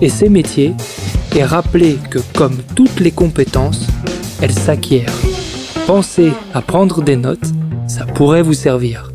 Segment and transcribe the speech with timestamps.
[0.00, 0.74] et ses métiers
[1.36, 3.86] et rappeler que comme toutes les compétences,
[4.40, 5.12] elles s'acquièrent.
[5.86, 7.52] Pensez à prendre des notes,
[7.86, 9.12] ça pourrait vous servir.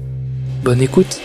[0.63, 1.19] Bonne écoute.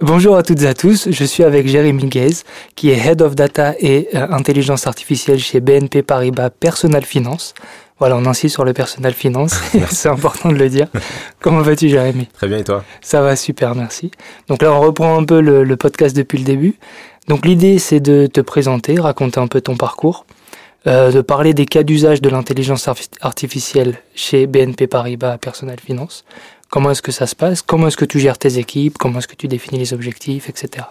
[0.00, 2.44] Bonjour à toutes et à tous, je suis avec Jérémy Guez,
[2.76, 7.54] qui est Head of Data et euh, Intelligence Artificielle chez BNP Paribas Personal Finance.
[7.98, 9.54] Voilà, on insiste sur le Personal Finance,
[9.90, 10.88] c'est important de le dire.
[11.40, 12.26] Comment vas-tu Jérémy?
[12.26, 12.84] Très bien, et toi?
[13.00, 14.10] Ça va super, merci.
[14.48, 16.74] Donc là, on reprend un peu le, le podcast depuis le début.
[17.28, 20.26] Donc l'idée, c'est de te présenter, raconter un peu ton parcours,
[20.86, 26.24] euh, de parler des cas d'usage de l'intelligence arti- artificielle chez BNP Paribas Personnel Finance.
[26.70, 27.62] Comment est-ce que ça se passe?
[27.62, 28.98] Comment est-ce que tu gères tes équipes?
[28.98, 30.84] Comment est-ce que tu définis les objectifs, etc.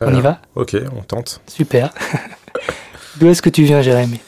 [0.00, 0.40] On y va?
[0.54, 1.40] Ok, on tente.
[1.46, 1.92] Super.
[3.16, 4.20] D'où est-ce que tu viens, Jérémy?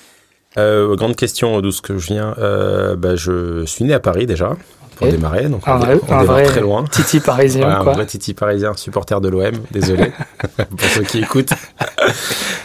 [0.58, 2.34] Euh, grande question d'où ce que je viens.
[2.38, 4.56] Euh, bah, je suis né à Paris déjà,
[4.96, 6.84] pour démarrer, donc Un on, un démarre vrai très loin.
[6.90, 7.92] Titi parisien, Voilà, un quoi.
[7.94, 10.12] vrai titi parisien, supporter de l'OM, désolé
[10.76, 11.52] pour ceux qui écoutent.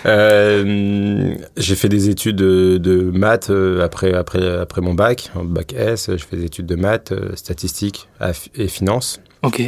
[0.05, 5.73] Euh, j'ai fait des études de, de maths euh, après, après, après mon bac, bac
[5.73, 8.08] S, je fais des études de maths, euh, statistiques
[8.55, 9.20] et finance.
[9.43, 9.61] Ok.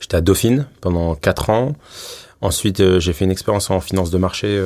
[0.00, 1.74] J'étais à Dauphine pendant 4 ans.
[2.40, 4.60] Ensuite, euh, j'ai fait une expérience en finance de marché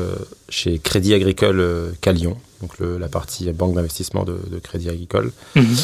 [0.48, 5.32] chez Crédit Agricole qu'à Lyon, donc le- la partie banque d'investissement de, de Crédit Agricole.
[5.54, 5.76] Mhm.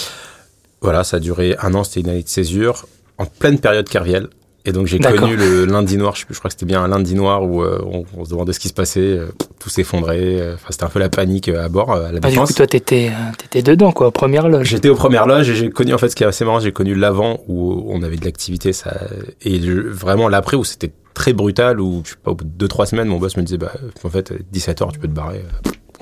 [0.81, 2.87] Voilà, ça a duré un an, c'était une année de césure,
[3.19, 4.29] en pleine période Kerviel.
[4.65, 7.43] Et donc j'ai connu le lundi noir, je, crois que c'était bien un lundi noir
[7.43, 9.27] où euh, on, on se demandait ce qui se passait, euh,
[9.59, 12.53] tout s'effondrait, euh, c'était un peu la panique à bord, à la Ah, du coup,
[12.53, 14.69] toi, t'étais, t'étais dedans, quoi, aux premières loges.
[14.69, 16.71] J'étais aux premières loges et j'ai connu en fait ce qui est assez marrant, j'ai
[16.71, 18.97] connu l'avant où on avait de l'activité ça
[19.43, 22.69] et vraiment l'après où c'était très brutal où je sais pas au bout de deux
[22.69, 23.73] trois semaines mon boss me disait bah
[24.03, 25.45] en fait 17h tu peux te barrer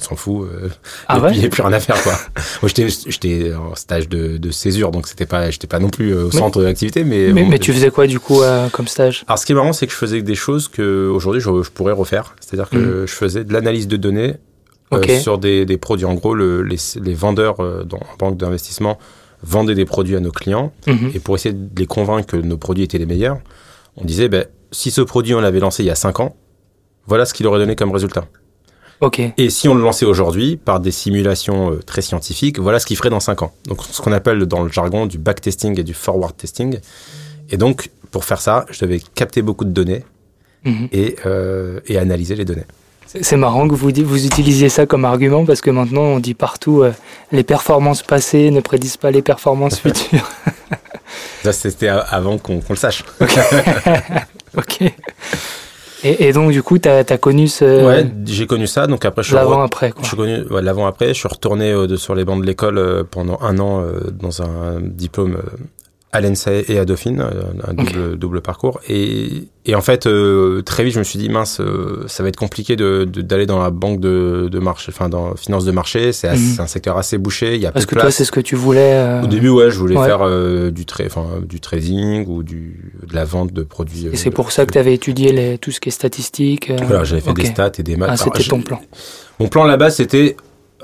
[0.03, 0.69] s'en fout euh,
[1.09, 2.15] Ah ouais il y a plus rien à faire quoi.
[2.62, 2.71] Moi
[3.06, 6.31] j'étais en stage de, de césure donc c'était pas j'étais pas non plus euh, au
[6.31, 9.25] centre d'activité mais mais, on- mais tu faisais quoi, du coup, euh, comme stage?
[9.28, 11.71] Alors, ce qui est marrant, c'est que je faisais des choses que aujourd'hui je, je
[11.71, 12.34] pourrais refaire.
[12.41, 14.37] C'est-à-dire que je faisais de l'analyse de données
[14.93, 16.05] euh, sur des, des produits.
[16.06, 18.99] En gros, le- les, les vendeurs dans, en banque d'investissement
[19.43, 20.72] vendaient des produits à nos clients.
[20.87, 21.12] Mhm.
[21.15, 23.38] Et pour essayer de les convaincre que nos produits étaient les meilleurs,
[23.97, 26.37] on disait, ben, si ce produit, on l'avait lancé il y a 5 ans,
[27.06, 28.27] voilà ce qu'il aurait donné comme résultat.
[29.38, 32.97] Et si on le lançait aujourd'hui, par des simulations euh, très scientifiques, voilà ce qu'il
[32.97, 33.53] ferait dans 5 ans.
[33.66, 36.78] Donc, ce qu'on appelle dans le jargon du backtesting et du forward testing.
[37.50, 40.05] Et donc, pour faire ça, je devais capter beaucoup de données
[40.65, 40.88] Mhm.
[40.93, 42.66] et, euh, et analyser les données.
[43.06, 46.82] C'est marrant que vous, vous utilisiez ça comme argument parce que maintenant on dit partout
[46.82, 46.93] euh,
[47.32, 50.28] les performances passées ne prédisent pas les performances futures.
[51.43, 53.03] Ça, c'était avant qu'on le sache.
[54.56, 54.82] ok.
[56.05, 58.87] Et, et donc du coup, tu as, connu ce ouais, j'ai connu ça.
[58.87, 59.91] Donc après, je suis l'avant-après.
[59.93, 60.03] quoi.
[60.03, 61.09] Je suis connu ouais, l'avant après.
[61.09, 64.11] Je suis retourné euh, de- sur les bancs de l'école euh, pendant un an euh,
[64.12, 65.56] dans un diplôme euh,
[66.12, 68.81] à l'ENSA et à Dauphine, euh, un double, double parcours.
[68.88, 72.28] Et, et en fait, euh, très vite, je me suis dit mince, euh, ça va
[72.31, 75.70] être compliqué de de- d'aller dans la banque de, de marché, enfin dans finance de
[75.70, 76.12] marché.
[76.12, 76.37] C'est Mhm.
[76.56, 77.54] c'est un secteur assez bouché.
[77.54, 78.93] Il y a Parce peu que de toi, c'est ce que tu voulais.
[78.94, 80.06] euh, Au début, ouais, je voulais Ouais.
[80.06, 80.26] faire
[80.72, 84.08] du, tra enfin, du trading ou du, de la vente de produits.
[84.12, 86.73] et c'est pour ça que tu avais étudié les, tout ce qui est statistique.
[86.88, 88.11] Voilà, j'avais fait des stats et des maths.
[88.12, 88.81] Ah, c'était ton plan.
[89.38, 90.37] Mon plan là-bas, c'était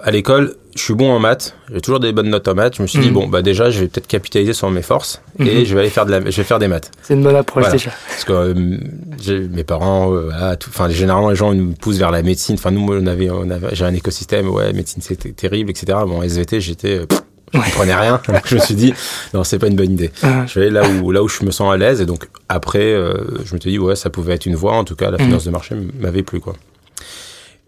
[0.02, 2.76] à l'école, je suis bon en maths, j'ai toujours des bonnes notes en maths.
[2.76, 3.14] Je me suis dit Mhm.
[3.14, 5.46] bon, bah déjà, je vais peut-être capitaliser sur mes forces Mhm.
[5.46, 6.90] et je vais aller faire de la, je vais faire des maths.
[7.02, 7.72] C'est une bonne approche Voilà.
[7.78, 7.90] déjà.
[8.08, 11.98] Parce que euh, mes parents, euh, voilà, tout- enfin généralement les gens ils nous poussent
[11.98, 12.56] vers la médecine.
[12.58, 15.98] Enfin nous, on avait, on avait, j'ai un écosystème, ouais, médecine c'était terrible, etc.
[16.06, 17.06] Bon, SVT, j'étais, euh,
[17.54, 18.20] je comprenais rien.
[18.28, 18.92] Donc, je me suis dit
[19.32, 20.10] non, c'est pas une bonne idée.
[20.22, 22.02] Ah, Je vais aller là où, là où je me sens à l'aise.
[22.02, 23.14] Et donc, après, euh,
[23.46, 24.74] je me suis dit, ouais, ça pouvait être une voie.
[24.74, 25.24] En tout cas, la Mhm.
[25.24, 26.54] finance de marché m'avait plu, quoi.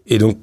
[0.05, 0.37] Et donc,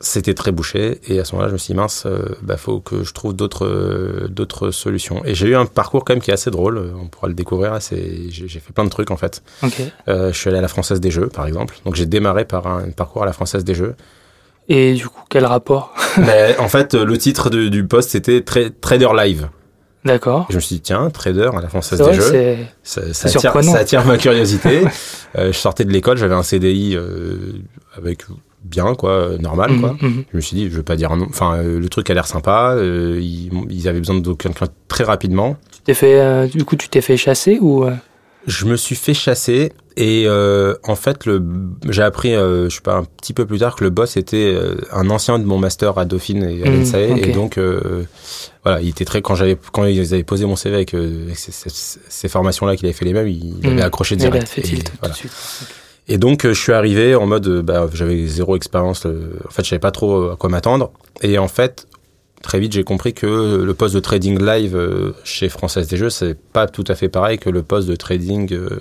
[0.00, 2.78] c'était très bouché et à ce moment-là je me suis dit mince euh, bah faut
[2.78, 5.24] que je trouve d'autres euh, d'autres solutions.
[5.24, 7.34] Et j'ai eu un parcours quand même qui est assez drôle euh, on pourra le
[7.34, 9.42] découvrir c'est j'ai fait plein de trucs en fait.
[9.62, 9.80] Ok.
[10.08, 11.76] Euh, je suis allé à la française des jeux par exemple.
[11.84, 13.96] Donc j'ai démarré par un parcours à la française des jeux.
[14.68, 15.94] Et du coup, quel rapport?
[16.18, 19.48] Mais en fait le titre de- du poste c'était Tra- trader live
[20.04, 20.46] D'accord.
[20.50, 23.64] je me suis dit tiens trader à la française C'est des jeux ça, ça attire,
[23.64, 24.82] ça attire ma curiosité.
[25.36, 27.52] Euh, je sortais de l'école, j'avais un CDI euh,
[27.94, 28.24] avec
[28.64, 29.94] bien, quoi, normal, quoi.
[30.00, 30.24] Mhm, mhm.
[30.32, 31.26] Je me suis dit, je vais pas dire non.
[31.28, 32.72] Enfin, euh, le truc a l'air sympa.
[32.76, 35.56] euh, ils, ils avaient besoin de quelqu'un très rapidement.
[35.70, 37.92] Tu t'es fait, euh, du coup, tu t'es fait chasser ou euh,
[38.46, 41.42] Je me suis fait chasser et euh, en fait, le,
[41.90, 44.54] j'ai appris, euh, je sais pas, un petit peu plus tard que le boss était
[44.54, 47.18] euh, un ancien de mon master à Dauphine et à l'ENSAE ok.
[47.18, 48.04] et donc euh,
[48.64, 51.36] voilà, il était très quand j'avais quand ils avaient posé mon CV avec, euh, avec
[51.36, 53.72] ces, ces- ces formations-là qu'il avait fait les mêmes, il, il Mhm.
[53.72, 54.48] avait accroché il a direct.
[54.48, 55.12] fait Et tilt tout voilà.
[55.14, 55.32] de suite
[56.08, 59.04] Et donc, euh, je suis arrivé en mode, bah, j'avais zéro expérience.
[59.04, 60.90] en fait, je savais pas trop à quoi m'attendre.
[61.22, 61.86] Et en fait,
[62.42, 66.10] très vite, j'ai compris que le poste de trading live euh, chez Française des Jeux,
[66.10, 68.80] c'est pas tout à fait pareil que le poste de trading euh,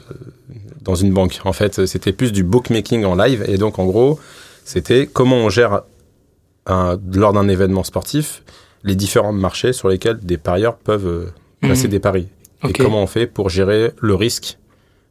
[0.81, 1.39] dans une banque.
[1.43, 3.43] En fait, c'était plus du bookmaking en live.
[3.47, 4.19] Et donc, en gros,
[4.63, 5.81] c'était comment on gère
[6.65, 8.43] un- lors d'un événement sportif
[8.83, 11.25] les différents marchés sur lesquels des parieurs peuvent euh,
[11.61, 11.91] placer Mhm.
[11.91, 12.27] des paris.
[12.67, 14.57] Et comment on fait pour gérer le risque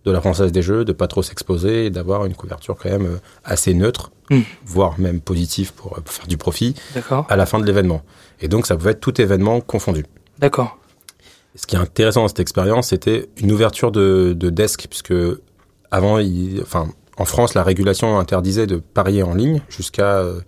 [0.04, 3.19] de la Française des Jeux, de pas trop s'exposer et d'avoir une couverture quand même
[3.44, 4.42] assez neutre, Mhm.
[4.64, 6.75] voire même positive pour, pour faire du profit
[7.28, 8.02] à la fin de l'événement.
[8.41, 10.05] Et donc ça pouvait être tout événement confondu.
[10.38, 10.79] D'accord.
[11.55, 15.15] Ce qui est intéressant dans cette expérience, c'était une ouverture de, de desk, puisque
[15.91, 20.41] avant, il- enfin, en France, la régulation interdisait de parier en ligne jusqu'à euh,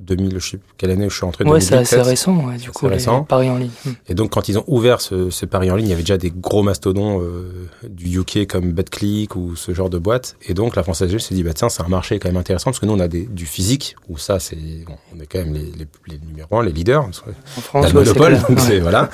[0.00, 1.44] 2000, je sais plus quelle année je suis rentré.
[1.44, 3.24] Ouais, c'est 2008, assez récent, ouais, du coup, les récent.
[3.24, 3.70] paris en ligne.
[3.84, 3.90] Hmm.
[4.08, 6.16] Et donc, quand ils ont ouvert ce, ce pari en ligne, il y avait déjà
[6.18, 10.36] des gros mastodons euh, du UK comme BetClick ou ce genre de boîte.
[10.46, 12.70] Et donc, la Française Jeux s'est dit, bah, tiens, c'est un marché quand même intéressant
[12.70, 14.56] parce que nous, on a des, du physique où ça, c'est,
[14.86, 17.02] bon, on est quand même les, les, les numéros un, les leaders.
[17.04, 18.80] En France, le monopole, donc Ouais.
[18.80, 19.10] voilà.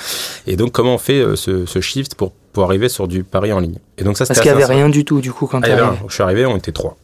[0.47, 3.53] Et donc, comment on fait euh, ce, ce shift pour, pour arriver sur du pari
[3.53, 3.79] en ligne?
[3.97, 5.69] Et donc, ça, Parce qu'il n'y avait rien du tout, du coup, quand ah, t'es
[5.69, 6.03] il y avait arrivé.
[6.05, 6.09] un.
[6.09, 6.97] Je suis arrivé, on était trois.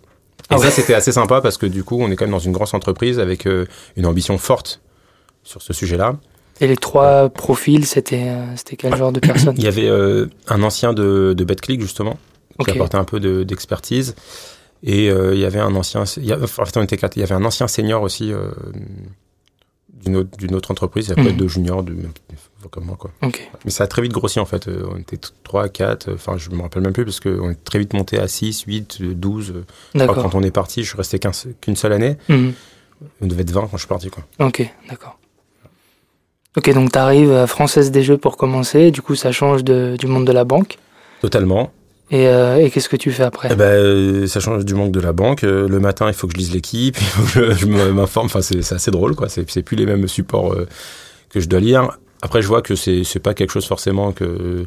[0.51, 2.39] Et Ah ça, c'était assez sympa parce que du coup, on est quand même dans
[2.39, 4.81] une grosse entreprise avec euh, une ambition forte
[5.43, 6.17] sur ce sujet-là.
[6.61, 10.27] Et les trois profils, c'était euh, c'était quel genre de personnes Il y avait euh,
[10.49, 12.19] un ancien de, de BetClick, justement,
[12.65, 14.15] qui apportait un peu de- d'expertise.
[14.83, 16.05] et euh, il y avait un ancien.
[16.19, 17.17] Il y a- enfin, en fait, on était quatre.
[17.17, 18.33] Il y avait un ancien senior aussi
[20.05, 21.07] d'une autre, autre entreprise.
[21.09, 21.37] Il y avait Mhm.
[21.37, 21.97] deux juniors, de,
[22.71, 23.11] comme moi, quoi.
[23.65, 24.69] Mais ça a très vite grossi, en fait.
[24.69, 26.13] Euh, On était 3, 4.
[26.15, 28.99] Enfin, je me rappelle même plus parce qu'on est très vite monté à 6, 8,
[29.01, 29.51] euh, 12.
[29.51, 30.31] euh, je crois que D'accord.
[30.31, 32.17] quand on est parti, je suis resté qu'un- qu'une seule année.
[32.29, 32.53] Mhm.
[33.21, 34.25] On devait être 20 quand je suis parti, quoi.
[34.39, 35.19] Ok, d'accord.
[36.57, 39.97] Ok, donc tu arrives à Française des Jeux pour commencer, du coup ça change de-
[39.99, 40.79] du monde de la banque.
[41.21, 41.73] Totalement.
[42.11, 43.49] Et, euh, et qu'est-ce que tu fais après?
[43.53, 45.43] Eh ben, euh, ça change du manque de la banque.
[45.45, 47.93] Euh, Le matin, il faut que je lise l'équipe, il faut que je, je me-
[47.93, 48.27] m'informe.
[48.27, 49.29] Enfin, c'est assez drôle, quoi.
[49.29, 50.55] C'est plus les mêmes supports
[51.31, 51.89] que je dois lire.
[52.23, 54.67] Après, je vois que c'est pas quelque chose forcément que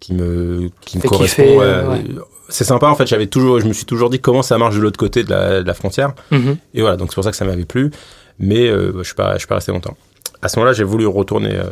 [0.00, 1.60] qui me qui me Fait correspond.
[1.62, 2.04] euh, ouais.
[2.50, 3.06] C'est sympa, en fait.
[3.06, 5.62] J'avais toujours, je me suis toujours dit comment ça marche de l'autre côté de la,
[5.62, 6.12] de la frontière.
[6.30, 6.56] Mhm.
[6.74, 7.90] Et voilà, donc c'est pour ça que ça m'avait plu.
[8.38, 9.96] Mais euh, je suis pas, je suis pas resté longtemps.
[10.42, 11.64] À ce moment-là, j'ai voulu retourner euh,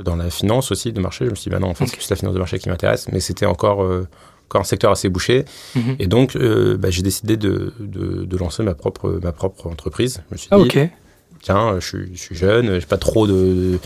[0.00, 1.24] dans la finance aussi de marché.
[1.26, 2.68] Je me suis dit, bah non, en fait, c'est plus la finance de marché qui
[2.68, 3.08] m'intéresse.
[3.12, 4.06] Mais c'était encore, euh,
[4.48, 5.44] encore un secteur assez bouché.
[5.74, 5.96] Mhm.
[5.98, 10.22] Et donc, euh, bah, j'ai décidé de, de, de lancer ma propre, ma propre entreprise.
[10.30, 10.62] Je me suis Ah dit,
[11.42, 13.78] tiens, je suis, je suis jeune, j'ai pas trop de,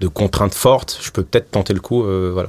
[0.00, 2.04] de contraintes fortes, je peux peut-être tenter le coup.
[2.04, 2.48] euh, voilà.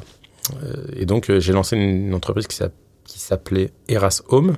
[0.96, 2.74] Et donc, j'ai lancé une, une entreprise qui s'app-
[3.04, 4.56] qui s'appelait Eras Home.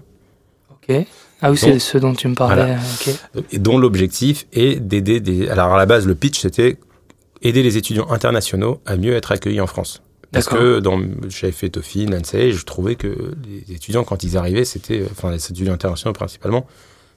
[0.72, 1.06] Ok.
[1.42, 2.75] Ah oui, c'est ce dont tu me parlais.
[3.34, 3.48] voilà.
[3.51, 5.48] et dont l'objectif est d'aider des.
[5.50, 6.77] Alors à la base, le pitch c'était
[7.41, 10.01] aider les étudiants internationaux à mieux être accueillis en France.
[10.32, 14.65] Parce que dans, j'avais fait Dauphine, l'ANSEI, je trouvais que les étudiants quand ils arrivaient,
[14.65, 16.67] c'était, enfin les étudiants internationaux principalement,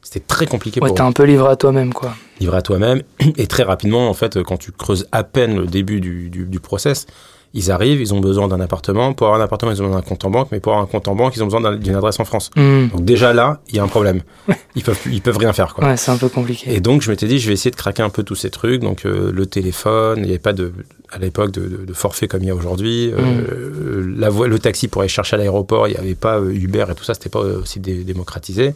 [0.01, 2.15] c'était très compliqué Ouais, pour t'es un peu livré à toi-même, quoi.
[2.39, 3.03] livrer à toi-même.
[3.37, 6.61] Et très rapidement, en fait, quand tu creuses à peine le début du, du, du
[6.61, 7.07] process,
[7.53, 9.13] ils arrivent, ils ont besoin d'un appartement.
[9.13, 10.49] Pour avoir un appartement, ils ont besoin d'un compte en banque.
[10.53, 12.51] Mais pour avoir un compte en banque, ils ont besoin d'un- d'une adresse en France.
[12.57, 12.91] Mhm.
[12.93, 14.23] Donc déjà là, il y a un problème.
[14.77, 15.85] Ils peuvent, ils peuvent rien faire, quoi.
[15.85, 16.73] Ouais, c'est un peu compliqué.
[16.73, 18.81] Et donc, je m'étais dit, je vais essayer de craquer un peu tous ces trucs.
[18.83, 20.73] Donc, euh, le téléphone, il n'y avait pas de,
[21.11, 23.13] à l'époque de, de- de forfait comme il y a aujourd'hui.
[23.13, 26.53] Euh, la voie- le taxi pour aller chercher à l'aéroport, il n'y avait pas euh,
[26.53, 28.75] Uber et tout ça, c'était pas aussi dé- démocratisé.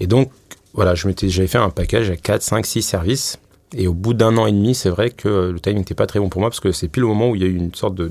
[0.00, 0.30] Et donc,
[0.72, 3.38] voilà, je m'étais, j'avais fait un package à 4, 5, 6 services.
[3.76, 6.20] Et au bout d'un an et demi, c'est vrai que le timing n'était pas très
[6.20, 7.74] bon pour moi parce que c'est pile au moment où il y a eu une
[7.74, 8.08] sorte de-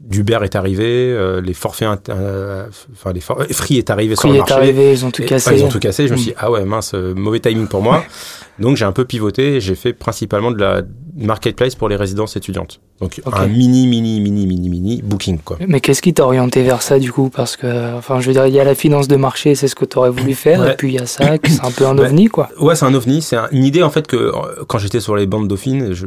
[0.00, 4.22] D'Uber est arrivé, euh, les forfaits, euh, enfin les for- euh, Free est arrivé sur
[4.22, 4.54] Free le est marché.
[4.54, 5.54] arrivé, ils ont tout Et- cassé.
[5.56, 6.08] ils ont tout cassé.
[6.08, 6.20] Je me Mm.
[6.20, 8.04] suis dit, ah ouais, mince, euh, mauvais timing pour moi.
[8.58, 10.82] Donc j'ai un peu pivoté j'ai fait principalement de la
[11.16, 12.80] marketplace pour les résidences étudiantes.
[13.00, 15.58] Donc un mini, mini, mini, mini, mini booking, quoi.
[15.66, 17.30] Mais qu'est-ce qui t'a orienté vers ça du coup?
[17.30, 19.74] Parce que, enfin, je veux dire, il y a la finance de marché, c'est ce
[19.76, 20.72] que tu aurais voulu faire, Ouais.
[20.72, 22.06] et puis il y a ça, c'est un peu un Ouais.
[22.06, 22.48] ovni, quoi.
[22.60, 23.22] Ouais, c'est un ovni.
[23.22, 24.32] C'est un- une idée, en fait, que euh,
[24.68, 26.06] quand j'étais sur les bandes dauphines, je...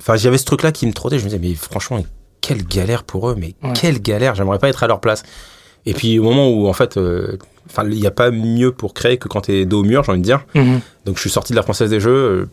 [0.00, 1.18] enfin, j'avais ce truc-là qui me trottait.
[1.18, 2.02] Je me disais, mais franchement,
[2.42, 3.72] quelle galère pour eux, mais Ouais.
[3.74, 4.34] quelle galère.
[4.34, 5.22] J'aimerais pas être à leur place.
[5.86, 7.38] Et puis, au moment où, en fait, euh,
[7.84, 10.20] il n'y a pas mieux pour créer que quand t'es dos au mur, j'ai envie
[10.20, 10.44] de dire.
[10.54, 10.80] Mhm.
[11.06, 12.10] Donc, je suis sorti de la Française des Jeux.
[12.10, 12.48] euh,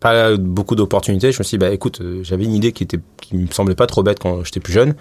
[0.00, 1.30] pas beaucoup d'opportunités.
[1.32, 3.76] Je me suis dit, bah, écoute, euh, j'avais une idée qui était, qui me semblait
[3.76, 4.94] pas trop bête quand j'étais plus jeune.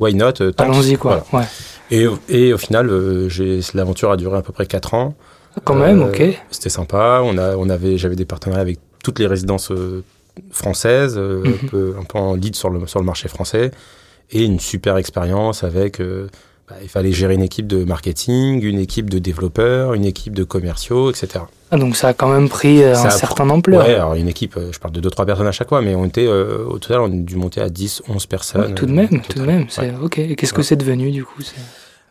[0.00, 0.34] Why not?
[0.58, 1.24] Allons-y, quoi.
[1.32, 1.46] Voilà.
[1.90, 2.06] Ouais.
[2.28, 2.88] Et, et au final,
[3.74, 5.14] l'aventure a duré à peu près 4 ans.
[5.64, 6.22] Quand même, ok.
[6.50, 7.20] C'était sympa.
[7.24, 9.70] On a, on avait, j'avais des partenariats avec toutes les résidences
[10.38, 11.54] euh, françaises, euh, Mhm.
[11.62, 13.70] un, peu, un peu en lead sur le, sur le marché français,
[14.30, 16.00] et une super expérience avec.
[16.00, 16.28] euh,
[16.68, 20.44] bah, il fallait gérer une équipe de marketing, une équipe de développeurs, une équipe de
[20.44, 21.44] commerciaux, etc.
[21.72, 23.84] Ah, donc ça a quand même pris euh, un certain ampleur.
[23.84, 26.28] Ouais, alors une équipe, je parle de 2-3 personnes à chaque fois, mais on était,
[26.28, 28.60] au total, on a dû monter à 10, 11 personnes.
[28.68, 29.66] Ouais, tout de même, tout de même.
[29.78, 29.92] Ouais.
[30.02, 30.18] Ok.
[30.20, 31.42] Et qu'est-ce que c'est devenu du coup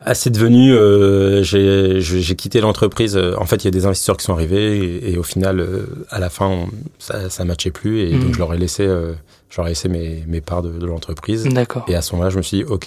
[0.04, 3.16] Ah, c'est devenu, euh, j'ai quitté l'entreprise.
[3.16, 5.60] euh, En fait, il y a des investisseurs qui sont arrivés et, et au final,
[5.60, 8.84] euh, à la fin, on- ça, ça matchait plus et donc je leur ai laissé,
[8.86, 9.14] euh,
[9.50, 11.48] je leur ai laissé mes, mes parts de, de l'entreprise.
[11.50, 11.84] D'accord.
[11.88, 12.86] Et à ce moment-là, je me suis dit, ok,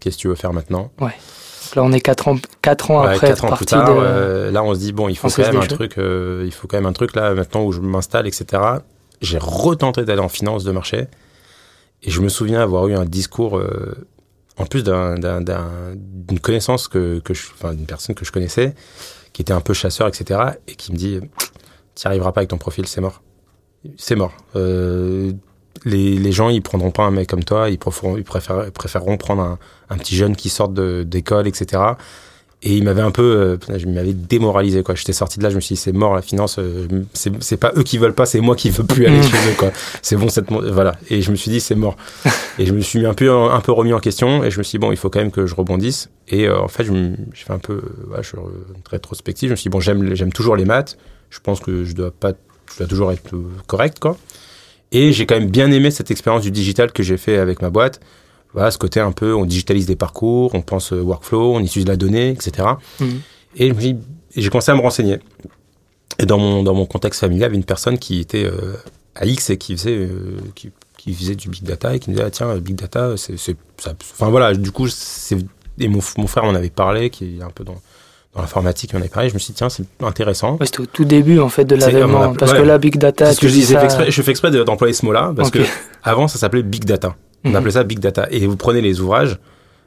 [0.00, 0.90] qu'est-ce que tu veux faire maintenant?
[0.98, 3.70] Donc là, on est 4 ans, quatre ans Ouais, après Quatre être ans parti plus
[3.70, 4.00] tard, de.
[4.00, 5.68] euh, là, on se dit bon, il faut quand même un Jeux.
[5.68, 8.62] truc, euh, il faut quand même un truc là maintenant où je m'installe, etc.
[9.20, 11.06] J'ai retenté d'aller en finance de marché
[12.02, 13.56] et je me souviens avoir eu un discours.
[14.56, 18.32] En plus d'un- d'un- d'un- d'une connaissance que, que je, enfin d'une personne que je
[18.32, 18.74] connaissais,
[19.32, 21.20] qui était un peu chasseur, etc., et qui me dit,
[21.94, 23.22] tu arriveras pas avec ton profil, c'est mort.
[23.96, 24.32] C'est mort.
[24.56, 25.32] Euh,
[25.84, 29.58] les, les gens, ils prendront pas un mec comme toi, ils, préféreront, ils prendre un,
[29.90, 31.82] un petit jeune qui sort d'école, etc.
[32.68, 34.96] Et il m'avait un peu, euh, je m'avais démoralisé, quoi.
[34.96, 37.70] J'étais sorti de là, je me suis dit, c'est mort, la finance, euh, c'est pas
[37.76, 39.22] eux qui veulent pas, c'est moi qui veux plus aller Mm.
[39.22, 39.70] chez eux, quoi.
[40.02, 40.96] C'est bon, cette, voilà.
[41.08, 41.96] Et je me suis dit, c'est mort.
[42.58, 44.78] Et je me suis un peu, un peu remis en question et je me suis
[44.78, 46.10] dit, bon, il faut quand même que je rebondisse.
[46.28, 48.38] Et euh, en fait, je me- fait un peu, euh, ouais, je suis
[48.90, 49.48] rétrospective.
[49.48, 50.96] Je me suis dit, bon, j'aime, j'aime toujours les maths.
[51.30, 52.32] Je pense que je dois pas,
[52.72, 54.16] je dois toujours être euh, correct, quoi.
[54.90, 57.70] Et j'ai quand même bien aimé cette expérience du digital que j'ai fait avec ma
[57.70, 58.00] boîte.
[58.56, 61.86] Voilà, ce côté un peu, on digitalise des parcours, on pense euh, workflow, on utilise
[61.86, 62.66] la donnée, etc.
[63.00, 63.20] Mhm.
[63.58, 63.72] Et
[64.34, 65.18] j'ai commencé à me renseigner.
[66.18, 68.72] Et dans mon, dans mon contexte familial, il y avait une personne qui était euh,
[69.14, 72.14] à X et qui faisait, euh, qui, qui faisait du big data et qui me
[72.16, 75.36] disait, ah, tiens, big data, c'est, c'est, ça- enfin voilà, du coup, c'est,
[75.78, 77.76] et mon, mon frère m'en avait parlé, qui est un peu dans,
[78.34, 80.56] dans l'informatique, il m'en avait parlé, je me suis dit, tiens, c'est intéressant.
[80.58, 82.32] Ouais, C'était au tout début en fait de l'avènement.
[82.32, 82.58] Parce ouais.
[82.58, 84.62] que là, Big Data, C'est ce que je dis disais, ça- je fais exprès de-
[84.64, 85.58] d'employer ce mot-là, parce Ok.
[85.58, 85.62] que
[86.02, 87.14] avant, ça s'appelait big data.
[87.44, 87.56] On Mhm.
[87.56, 88.26] appelait ça big data.
[88.30, 89.38] Et vous prenez les ouvrages.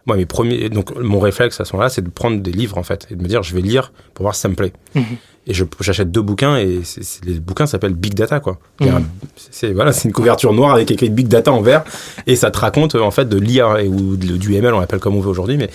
[0.06, 2.84] Moi, mes premiers, donc mon réflexe à ce moment-là, c'est de prendre des livres en
[2.84, 4.74] fait et de me dire, je vais lire pour voir si ça me plaît.
[4.96, 5.03] Mhm.
[5.48, 6.82] Et je, j'achète deux bouquins et
[7.25, 8.60] les bouquins s'appellent Big Data quoi.
[8.82, 9.03] Mhm.
[9.51, 11.84] c'est voilà, c'est une couverture noire avec écrit Big Data en vert
[12.27, 15.00] et ça te raconte euh, en fait de l'IA ou de- du ML, on l'appelle
[15.00, 15.58] comme on veut aujourd'hui.
[15.58, 15.70] Mais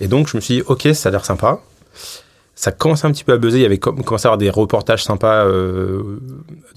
[0.00, 1.60] et donc je me suis dit, ok, ça a l'air sympa.
[2.54, 3.58] Ça commence un petit peu à buzzer.
[3.58, 6.18] Il y avait com- commencé à avoir des reportages sympas, euh,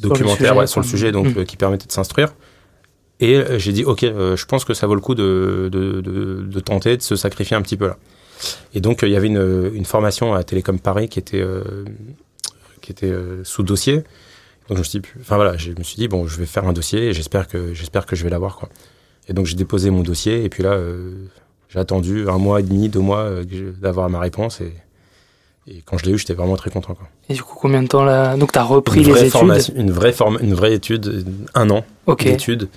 [0.02, 2.34] documentaires sujet, ouais, sur le sujet, donc euh, qui permettaient de s'instruire.
[3.20, 6.02] Et euh, j'ai dit, ok, euh, je pense que ça vaut le coup de, de,
[6.02, 7.98] de, de tenter, de se sacrifier un petit peu là.
[8.74, 11.64] Et donc, euh, il y avait une, une formation à Télécom Paris qui était, euh,
[12.82, 13.98] qui était sous dossier.
[14.68, 16.66] Donc, je me suis dit, enfin voilà, je me suis dit, bon, je vais faire
[16.68, 18.70] un dossier et j'espère que, j'espère que je vais l'avoir, quoi.
[19.28, 20.80] Et donc, j'ai déposé mon dossier et puis là,
[21.70, 23.44] j'ai attendu un mois et demi, deux mois euh,
[23.80, 24.74] d'avoir ma réponse et,
[25.68, 27.08] et quand je l'ai eu, j'étais vraiment très content, quoi.
[27.30, 28.38] Et du coup, combien de temps là?
[28.38, 29.76] Donc, t'as repris une les études?
[29.76, 32.24] une vraie forme, une vraie étude, un an Ok.
[32.24, 32.70] d'études,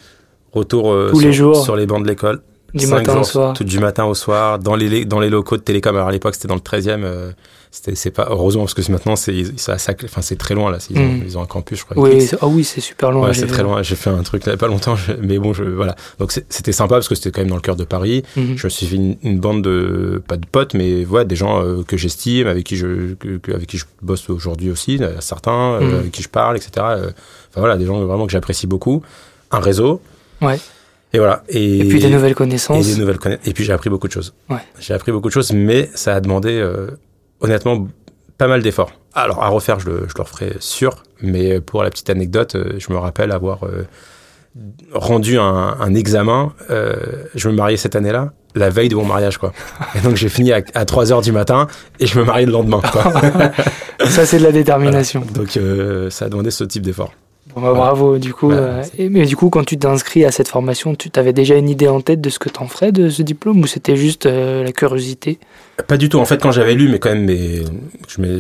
[0.53, 1.65] retour euh, Tous sur, les jours.
[1.65, 2.41] sur les bancs de l'école,
[2.75, 3.53] Du matin au soir.
[3.55, 5.95] tout du matin au soir, dans les dans les locaux de Télécom.
[5.97, 7.33] Alors à l'époque c'était dans le 13e, euh,
[7.71, 10.77] c'était c'est pas heureusement parce que maintenant c'est ça, ça- enfin c'est très loin là,
[10.91, 11.23] ils ont, Mm.
[11.27, 11.99] ils ont un campus je crois.
[11.99, 13.29] Oui, ah oui, c'est super loin.
[13.29, 13.83] Ouais, c'est très loin.
[13.83, 15.97] J'ai fait un truc là il y a pas longtemps, je- mais bon, je, voilà.
[16.19, 18.23] Donc c'était sympa parce que c'était quand même dans le cœur de Paris.
[18.37, 18.57] Mhm.
[18.59, 21.63] Je me suis fait une, une bande de pas de potes, mais voilà, des gens
[21.63, 25.81] euh, que j'estime, avec qui je que- avec qui je bosse aujourd'hui aussi, certains, euh,
[25.81, 25.95] Mhm.
[26.01, 26.71] avec qui je parle, etc.
[26.77, 27.13] Enfin
[27.57, 29.03] voilà, des gens vraiment que j'apprécie beaucoup.
[29.51, 30.01] Un réseau.
[30.43, 30.59] Ouais.
[31.15, 31.43] Et voilà.
[31.49, 32.87] Et, Et puis des nouvelles et connaissances.
[32.87, 33.47] des nouvelles connaissances.
[33.47, 34.35] Et puis j'ai appris beaucoup de choses.
[34.51, 34.57] Ouais.
[34.81, 36.91] J'ai appris beaucoup de choses, mais ça a demandé euh,
[37.41, 37.87] honnêtement
[38.39, 38.93] pas mal d'efforts.
[39.15, 42.75] Alors à refaire, je le, je le referai sûr, mais pour la petite anecdote, euh,
[42.79, 43.87] je me rappelle avoir euh,
[44.93, 46.53] rendu un, un examen.
[46.71, 46.95] euh,
[47.35, 49.53] je me mariais cette année-là, la veille de mon mariage, quoi.
[49.95, 51.69] Et donc j'ai fini à, à 3 heures du matin
[52.01, 53.13] et je me mariais le lendemain, quoi.
[54.07, 55.23] Ça, c'est de la détermination.
[55.35, 57.13] donc euh, ça a demandé ce type d'effort.
[57.55, 58.49] Bon, bah, bravo, du coup.
[58.49, 61.57] Bah, euh, et- mais du coup, quand tu t'es à cette formation, tu avais déjà
[61.57, 64.27] une idée en tête de ce que t'en ferais de ce diplôme ou c'était juste
[64.27, 65.39] euh, la curiosité?
[65.87, 66.19] Pas du tout.
[66.19, 67.63] En fait, quand j'avais lu, mais quand même, mes,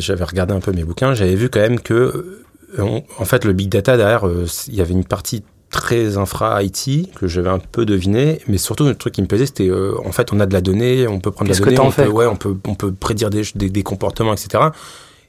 [0.00, 2.42] j'avais regardé un peu mes bouquins, j'avais vu quand même que, euh,
[2.78, 6.62] on- en fait, le big data derrière, euh, il y avait une partie très infra
[6.62, 9.94] IT que j'avais un peu deviné, mais surtout le truc qui me plaisait, c'était, euh,
[10.04, 12.12] en fait, on a de la donnée, on peut prendre de la donnée, on peut,
[12.12, 14.64] ouais, on peut, on peut prédire des, des, des comportements, etc.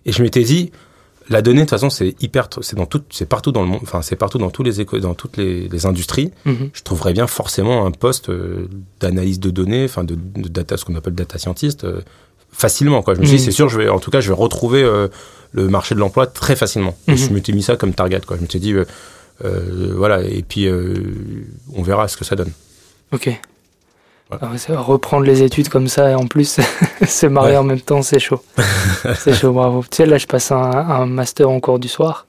[0.06, 0.72] Et je m'étais dit,
[1.30, 3.80] la donnée, de toute façon, c'est hyper, c'est dans tout, c'est partout dans le monde,
[3.84, 6.70] enfin, c'est partout dans tous les éco, dans toutes les, les industries Mhm.
[6.74, 8.68] je trouverais bien forcément un poste euh,
[9.00, 12.02] d'analyse de données, enfin de, de data, ce qu'on appelle data scientist, euh,
[12.52, 13.02] facilement.
[13.02, 13.16] Quoi.
[13.16, 13.46] Je me suis dit, Mhm.
[13.46, 15.08] c'est sûr, je vais, en tout cas, je vais retrouver euh,
[15.54, 16.96] le marché de l'emploi très facilement.
[17.08, 17.18] Et Mhm.
[17.18, 18.22] je m'étais mis ça comme target.
[18.28, 18.38] Quoi.
[18.38, 18.74] Je m'étais dit,
[19.40, 20.94] voilà, et puis euh,
[21.76, 22.52] on verra ce que ça donne.
[23.12, 23.30] Ok.
[24.42, 24.58] Ouais.
[24.70, 26.60] Ah reprendre les études comme ça et en plus
[27.08, 27.58] se marier Ouais.
[27.58, 28.42] en même temps, c'est chaud.
[29.18, 29.84] c'est chaud, bravo.
[29.90, 32.28] Tu sais, là, je passe un, un master en cours du soir.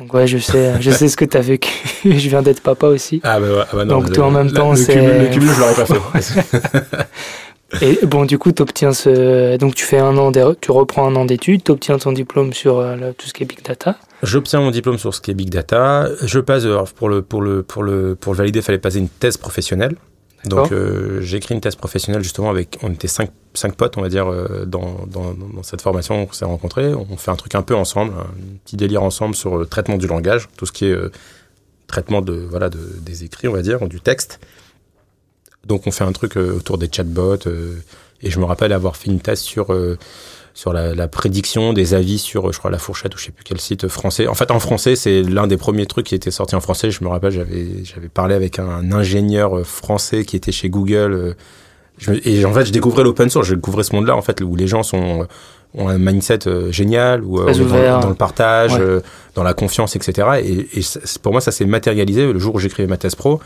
[0.00, 1.70] Donc ouais, je sais, je sais ce que t'as vécu.
[2.04, 3.20] je viens d'être papa aussi.
[3.22, 5.48] Ah bah, ouais, ah bah non, Donc, toi, en même la- temps, c'est- le cumul,
[5.54, 7.06] je l'aurais pas fait.
[7.80, 11.16] Et bon, du coup, t'obtiens ce, donc tu fais un an, d'é- tu reprends un
[11.16, 13.96] an d'études, t'obtiens ton diplôme sur euh, tout ce qui est big data.
[14.22, 16.08] J'obtiens mon diplôme sur ce qui est big data.
[16.22, 18.98] Je passe alors, pour le pour le pour le pour le valider, il fallait passer
[18.98, 19.96] une thèse professionnelle.
[20.44, 24.02] Donc euh, j'ai écrit une thèse professionnelle justement avec on était cinq cinq potes on
[24.02, 26.92] va dire euh, dans dans, dans cette formation qu'on s'est rencontrés.
[26.94, 28.26] On fait un truc un peu ensemble, un
[28.64, 31.10] petit délire ensemble sur le traitement du langage, tout ce qui est euh,
[31.86, 34.40] traitement de voilà de, des écrits on va dire du texte.
[35.66, 37.76] Donc on fait un truc euh, autour des chatbots euh,
[38.22, 39.98] et je me rappelle avoir fait une thèse sur euh,
[40.56, 43.42] sur la, la prédiction des avis sur, je crois, la fourchette ou je sais plus
[43.44, 44.28] quel site français.
[44.28, 46.90] En fait, en français, c'est l'un des premiers trucs qui était sorti en français.
[46.92, 51.12] Je me rappelle, j'avais, j'avais parlé avec un ingénieur euh, français qui était chez Google.
[51.12, 51.34] euh,
[51.98, 53.48] je et en fait, je découvrais l'open source.
[53.48, 55.26] Je découvrais ce monde-là, en fait, où les gens sont, euh,
[55.76, 58.80] ont un mindset euh, génial, où euh, dans, dans le partage, Ouais.
[58.80, 59.00] euh,
[59.34, 60.28] dans la confiance, etc.
[60.44, 60.82] Et, et
[61.22, 63.40] pour moi, ça s'est matérialisé le jour où j'écrivais ma thèse pro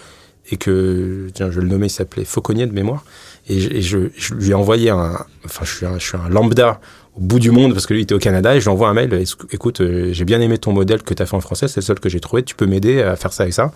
[0.50, 3.04] et que, tiens, je le nommer, il s'appelait Fauconnier de mémoire.
[3.48, 6.16] Et, je, et je- je lui ai envoyé un, enfin, je suis un, je suis
[6.16, 6.80] un lambda
[7.16, 8.88] au bout du monde parce que lui il était au Canada et je lui envoie
[8.88, 9.24] un mail.
[9.52, 11.84] Écoute, euh, j'ai bien aimé ton modèle que tu as fait en français, c'est le
[11.84, 12.42] seul que j'ai trouvé.
[12.42, 13.72] Tu peux m'aider à faire ça et ça.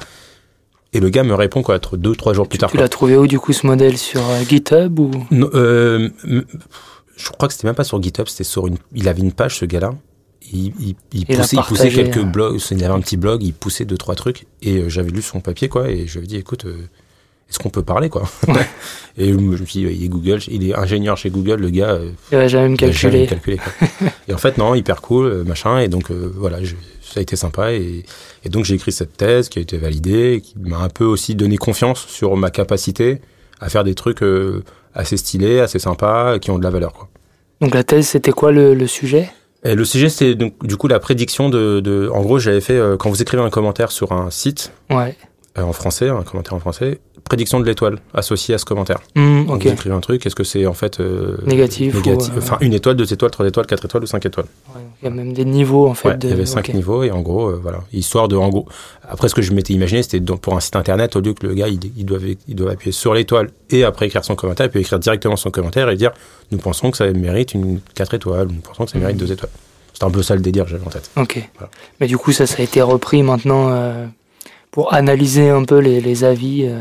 [0.94, 2.70] Et le gars me répond quoi, deux trois jours plus tard.
[2.70, 5.10] Tu l'as trouvé où du coup ce modèle sur euh, GitHub ou?
[5.30, 6.10] Non, euh,
[7.16, 8.76] je crois que c'était même pas sur GitHub, c'était sur une.
[8.94, 9.92] Il avait une page ce gars-là.
[10.52, 10.94] Il,
[11.26, 12.25] poussait, il poussait quelques euh.
[12.25, 12.61] blogs.
[12.71, 15.40] Il avait un petit blog, il poussait deux trois trucs et euh, j'avais lu son
[15.40, 16.66] papier quoi et je lui ai dit écoute.
[16.66, 16.76] euh,
[17.50, 18.23] est-ce qu'on peut parler quoi?
[19.18, 21.90] Et je me suis dit, il est Google, il est ingénieur chez Google, le gars.
[21.90, 23.59] euh, Il va jamais me jamais calculer.
[23.59, 24.09] quoi.
[24.28, 25.79] et en fait, non, hyper cool, euh, machin.
[25.81, 27.74] Et donc, euh, voilà, je- ça a été sympa.
[27.74, 28.05] Et,
[28.44, 31.35] et donc, j'ai écrit cette thèse qui a été validée, qui m'a un peu aussi
[31.35, 33.20] donné confiance sur ma capacité
[33.61, 34.62] à faire des trucs euh,
[34.94, 36.94] assez stylés, assez sympas, qui ont de la valeur.
[36.94, 37.11] Quoi.
[37.61, 39.29] Donc la thèse, c'était quoi le, le sujet?
[39.64, 41.81] Le sujet, c'est du coup la prédiction de.
[41.81, 45.16] de en gros, j'avais fait, euh, quand vous écrivez un commentaire sur un site, Ouais.
[45.58, 49.00] Euh, en français, un commentaire en français, prédiction de l'étoile associée à ce commentaire.
[49.14, 49.62] Hmm, Quand ok.
[49.64, 52.96] vous écrivez un truc, est-ce que c'est en fait euh, Négatif euh, Enfin, une étoile,
[52.96, 54.46] deux étoiles, trois étoiles, quatre étoiles ou cinq étoiles.
[54.74, 56.08] Ouais, Il y a même des niveaux en fait.
[56.08, 56.26] Ouais, de...
[56.26, 58.66] il y avait cinq niveaux et en gros, euh, voilà, histoire de, en gros,
[59.06, 61.54] après ce que je m'étais imaginé, c'était pour un site internet, au lieu que le
[61.54, 64.70] gars, il, il doit, il doit appuyer sur l'étoile et après écrire son commentaire, il
[64.70, 66.12] peut écrire directement son commentaire et dire,
[66.50, 69.26] nous pensons que ça mérite une 4 étoiles, nous pensons que ça mérite Mhm.
[69.26, 69.50] 2 étoiles.
[69.92, 71.10] C'était un peu ça le délire que j'avais en tête.
[71.16, 71.46] Ok.
[71.58, 71.70] Voilà.
[72.00, 74.06] Mais du coup, ça, ça a été repris maintenant euh,
[74.72, 76.80] pour analyser un peu les, les avis euh,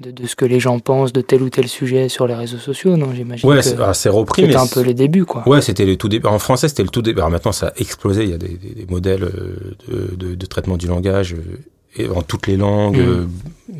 [0.00, 2.56] de, de ce que les gens pensent de tel ou tel sujet sur les réseaux
[2.58, 5.46] sociaux, non J'imagine Ouais, que c'est ah, c'est repris, c'était un peu les débuts, quoi.
[5.48, 6.26] Ouais, c'était le tout début.
[6.26, 7.20] En français, c'était le tout début.
[7.20, 8.24] Alors maintenant, ça a explosé.
[8.24, 11.58] Il y a des, des- des modèles euh, de, de- de traitement du langage euh,
[11.96, 13.26] et en toutes les langues, euh,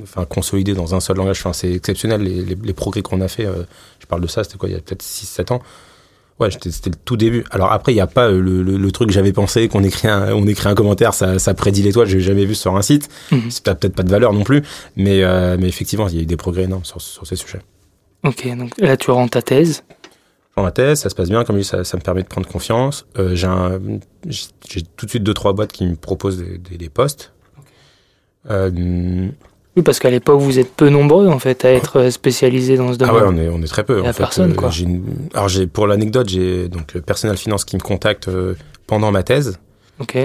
[0.03, 1.39] enfin consolidés dans un seul langage.
[1.41, 3.47] Enfin, c'est exceptionnel les, les- les progrès qu'on a fait.
[3.47, 3.63] euh,
[4.01, 5.63] je parle de ça, c'était quoi Il y a peut-être 6-7 ans.
[6.41, 7.45] Ouais, c'était le tout début.
[7.51, 9.85] Alors après, il n'y a pas euh, le, le- le truc que j'avais pensé qu'on
[9.85, 12.07] écrit un, on écrit un commentaire, ça, ça prédit l'étoile.
[12.09, 13.09] J'ai jamais vu sur un site.
[13.31, 13.51] Mhm.
[13.51, 14.63] C'est peut-être pas de valeur non plus,
[14.97, 17.61] mais, euh, mais effectivement, il y a eu des progrès énormes sur, sur ces sujets.
[18.25, 19.83] Ok, donc là, tu rends ta thèse.
[20.57, 22.29] dans la thèse, ça se passe bien, comme je dis, ça, ça me permet de
[22.29, 23.07] prendre confiance.
[23.19, 27.33] Euh, j'ai, tout de suite deux trois boîtes qui me proposent des, des- des postes.
[28.51, 29.29] Euh,
[29.81, 32.89] Oui, parce qu'à l'époque, vous êtes peu nombreux, en fait, à être euh, spécialisés dans
[32.93, 33.15] ce ah domaine.
[33.15, 34.03] ouais, on est, on est très peu.
[34.03, 34.19] En fait.
[34.19, 34.71] personne, Euh, quoi.
[35.33, 38.55] alors j'ai, pour l'anecdote, j'ai donc euh, Personnel Finance qui me contacte euh,
[38.87, 39.59] pendant ma thèse.
[39.99, 40.19] Ok.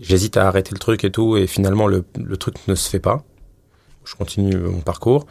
[0.00, 3.00] J'hésite à arrêter le truc et tout, et finalement le, le truc ne se fait
[3.00, 3.24] pas.
[4.04, 5.26] Je continue mon parcours.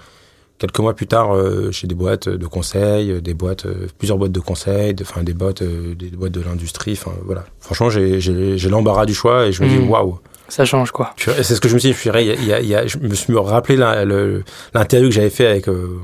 [0.58, 4.18] Quelques mois plus tard, euh, j'ai des boîtes de conseil, euh, des boîtes, euh, plusieurs
[4.18, 6.92] boîtes de conseil, de- des boîtes, euh, des boîtes de l'industrie.
[7.02, 7.46] Enfin voilà.
[7.62, 9.90] Franchement, j'ai, j'ai, j'ai l'embarras du choix et je me dis Mhm.
[9.90, 10.20] waouh.
[10.50, 11.14] Ça change, quoi.
[11.18, 11.94] C'est ce que je me suis dit.
[11.96, 13.78] Je, suis, il y a- il y a- il y a- je me suis rappelé
[13.78, 16.00] l'interview que j'avais fait avec euh,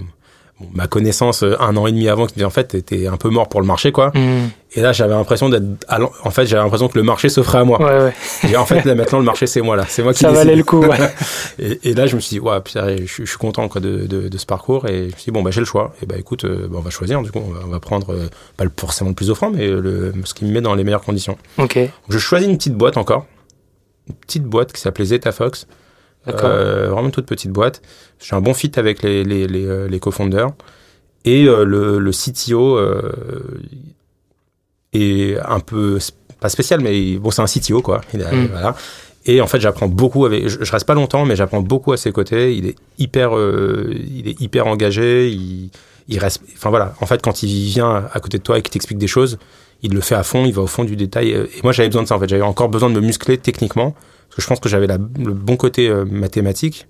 [0.73, 3.17] ma connaissance euh, un an et demi avant qui me disait en fait t'étais un
[3.17, 4.11] peu mort pour le marché quoi.
[4.15, 4.47] Hmm.
[4.77, 5.65] Et là j'avais l'impression d'être,
[6.23, 7.77] en fait j'avais l'impression que le marché s'offrait à moi.
[7.81, 8.13] Ouais, ouais.
[8.49, 10.45] Et en fait là maintenant le marché c'est moi là, c'est moi qui Ça décide.
[10.45, 10.97] valait le coup, ouais.
[11.59, 14.05] Et, et là, je me suis dit, ouais, je, suis- je suis content quoi, de,
[14.05, 14.87] de, de ce parcours.
[14.87, 15.93] Et je me suis dit, bon, bah, j'ai le choix.
[16.01, 17.21] Et bah, écoute, euh, bah, on va choisir.
[17.21, 18.27] Du coup, on va, on va prendre euh,
[18.57, 21.01] pas le, forcément le plus offrant, mais le, ce qui me met dans les meilleures
[21.03, 21.37] conditions.
[21.57, 21.79] Ok,
[22.09, 23.25] je choisis une petite boîte encore.
[24.07, 25.67] Une petite boîte qui s'appelait Zeta Fox.
[26.25, 26.49] d'accord.
[26.49, 27.81] Euh, vraiment toute petite boîte.
[28.19, 29.99] J'ai un bon fit avec les, les, les, euh, les.
[31.25, 33.11] Et euh, le, le CTO euh,
[34.93, 35.97] est un peu,
[36.39, 38.01] pas spécial, mais bon, c'est un CTO, quoi.
[38.13, 38.47] Il a- Mm.
[38.51, 38.75] voilà.
[39.27, 40.47] Et en fait, j'apprends beaucoup avec.
[40.47, 42.55] Je, je reste pas longtemps, mais j'apprends beaucoup à ses côtés.
[42.55, 45.29] Il est hyper, il est hyper engagé.
[45.31, 45.71] Il,
[46.07, 46.43] il reste.
[46.55, 46.93] Enfin voilà.
[47.01, 49.39] En fait, quand il vient à côté de toi et qu'il t'explique des choses,
[49.85, 50.45] il le fait à fond.
[50.45, 51.29] Il va au fond du détail.
[51.31, 52.15] Et moi, j'avais besoin de ça.
[52.15, 54.87] En fait, j'avais encore besoin de me muscler techniquement parce que je pense que j'avais
[54.87, 54.97] le
[55.33, 56.87] bon côté euh, mathématique,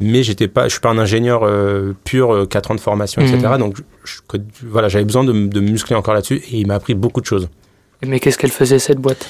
[0.00, 0.64] mais j'étais pas.
[0.66, 3.38] Je suis pas un ingénieur euh, pur, euh, quatre ans de formation, etc.
[3.52, 3.58] Mhm.
[3.58, 4.18] Donc je-
[4.66, 6.42] voilà, j'avais besoin de, me- de me muscler encore là-dessus.
[6.50, 7.48] Et il m'a appris beaucoup de choses.
[8.06, 9.28] Mais qu'est-ce qu'elle faisait cette boîte?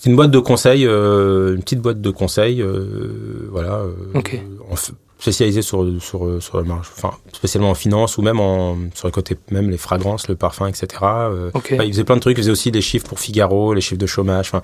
[0.00, 4.40] C'est une boîte de conseil, euh, une petite boîte de conseil, euh, voilà, euh, Ok.
[4.70, 4.76] en
[5.18, 9.12] spécialisée sur sur sur le marché, enfin spécialement en finance ou même en sur le
[9.12, 10.86] côté même les fragrances, le parfum, etc.
[11.02, 11.70] euh, Ok.
[11.74, 14.00] enfin, il faisait plein de trucs, il faisait aussi les chiffres pour Figaro, les chiffres
[14.00, 14.62] de chômage, enfin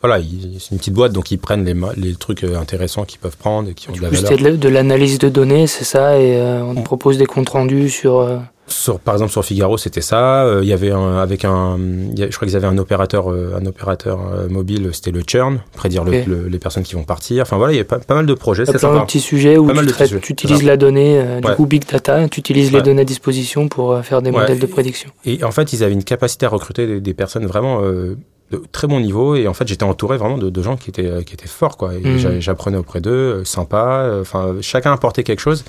[0.00, 3.18] voilà, il- c'est une petite boîte donc ils prennent les les trucs euh, intéressants qu'ils
[3.18, 4.30] peuvent prendre et qui ont Du de la coup, valeur.
[4.38, 7.48] c'était de, de l'analyse de données, c'est ça, et euh, on te propose des comptes
[7.48, 8.20] rendus sur.
[8.68, 10.44] Sur, par exemple sur Figaro, c'était ça.
[10.44, 12.78] Euh, Il y avait un, avec un, il y a- je crois qu'ils avaient un
[12.78, 16.26] opérateur, euh, un opérateur euh, mobile, c'était le churn, prédire le- Ok.
[16.26, 17.42] le- les personnes qui vont partir.
[17.42, 19.56] Enfin voilà, il y a pas, pas mal de projets, c'est plein de petits sujets
[19.58, 21.54] où tu, traites- utilises la donnée, du Ouais.
[21.56, 24.40] coup Big Data, tu utilises les données à disposition pour faire des Ouais.
[24.40, 25.10] modèles de prédiction.
[25.24, 28.16] Et en fait, ils avaient une capacité à recruter des, des personnes vraiment euh,
[28.50, 29.34] de très bon niveau.
[29.34, 31.90] Et en fait, j'étais entouré vraiment de, de gens qui étaient, qui étaient forts, quoi.
[32.16, 34.10] J'a- j'apprenais auprès d'eux, sympa.
[34.20, 35.64] Enfin, chacun apportait quelque chose.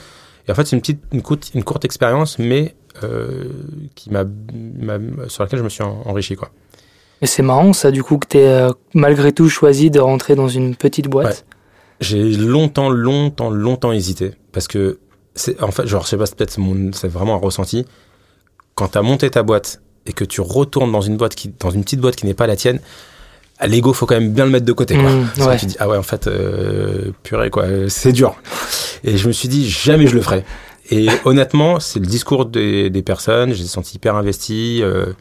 [0.48, 2.74] Et en fait, c'est une petite, une courte, une courte expérience, mais
[3.96, 4.24] qui m'a,
[5.28, 6.50] sur laquelle je me suis en- enrichi, quoi.
[7.22, 10.48] Et c'est marrant ça, du coup, que tu aies malgré tout choisi de rentrer dans
[10.48, 11.46] une petite boîte.
[12.00, 15.00] J'ai longtemps, longtemps, longtemps hésité parce que
[15.36, 16.58] c'est en fait, genre, je sais pas, c'est peut-être
[16.94, 17.86] c'est vraiment un ressenti.
[18.76, 21.84] Quand t'as monté ta boîte et que tu retournes dans une boîte qui, dans une
[21.84, 22.80] petite boîte qui n'est pas la tienne,
[23.68, 25.12] l'ego, faut quand même bien le mettre de côté, quoi.
[25.12, 25.58] Mmh, Parce que ouais.
[25.60, 28.36] tu dis, ah ouais, en fait, euh, purée, quoi, euh, c'est dur.
[29.04, 30.46] Et je me suis dit, jamais je le ferai.
[30.91, 34.80] Et honnêtement, c'est le discours des, des personnes, j'ai senti hyper investi.
[34.82, 35.13] euh,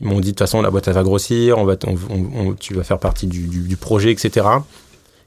[0.00, 1.96] ils m'ont dit, de toute façon, la boîte, elle va grossir, on va, on-
[2.48, 4.46] on- tu vas faire partie du, du- du projet, etc.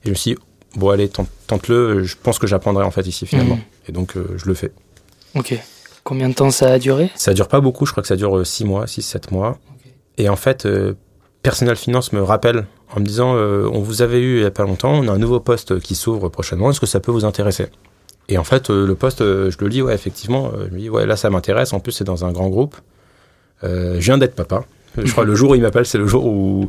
[0.03, 0.38] Et je me suis dit,
[0.75, 3.55] bon, allez, tente- tente-le, je pense que j'apprendrai, en fait, ici, finalement.
[3.55, 3.62] Mhm.
[3.88, 4.71] Et donc, euh, je le fais.
[5.35, 5.57] Ok.
[6.03, 7.09] Combien de temps ça a duré?
[7.15, 9.57] Ça dure pas beaucoup, je crois que ça dure 6 mois, 6-7 mois.
[10.17, 10.93] Et en fait, euh,
[11.43, 14.51] Personnel Finance me rappelle en me disant euh, on vous avait eu il y a
[14.51, 17.23] pas longtemps, on a un nouveau poste qui s'ouvre prochainement, est-ce que ça peut vous
[17.25, 17.67] intéresser?
[18.30, 20.80] Et en fait, euh, le poste, euh, je le lis, ouais, effectivement, euh, je me
[20.80, 22.76] dis ouais, là ça m'intéresse, en plus c'est dans un grand groupe.
[23.63, 24.63] Euh, je viens d'être papa.
[24.98, 26.68] Je crois le jour où il m'appelle, c'est le jour où,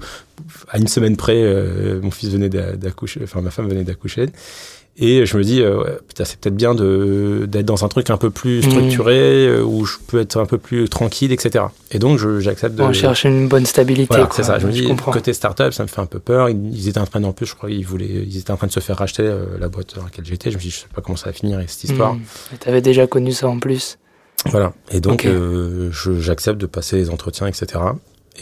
[0.69, 4.27] à une semaine près, euh, mon fils venait d'a- d'accoucher, enfin ma femme venait d'accoucher.
[5.03, 8.11] Et je me dis, euh, ouais, putain, c'est peut-être bien de d'être dans un truc
[8.11, 8.71] un peu plus Mmh.
[8.71, 11.65] structuré, euh, où je peux être un peu plus tranquille, etc.
[11.91, 12.83] Et donc, j'accepte de.
[12.83, 14.09] On cherche une bonne stabilité.
[14.11, 14.59] Voilà, c'est ça.
[14.59, 16.51] Je me dis, côté startup, ça me fait un peu peur.
[16.51, 18.67] Ils, ils étaient en train, en plus, je crois, ils voulaient, ils étaient en train
[18.67, 20.51] de se faire racheter euh, la boîte dans laquelle j'étais.
[20.51, 22.15] Je me dis, je sais pas comment ça va finir avec cette histoire.
[22.15, 22.21] Mmh.
[22.55, 23.99] Et T'avais déjà connu ça en plus.
[24.47, 24.75] Voilà.
[24.91, 27.81] Et donc, euh, j'accepte de passer les entretiens, etc.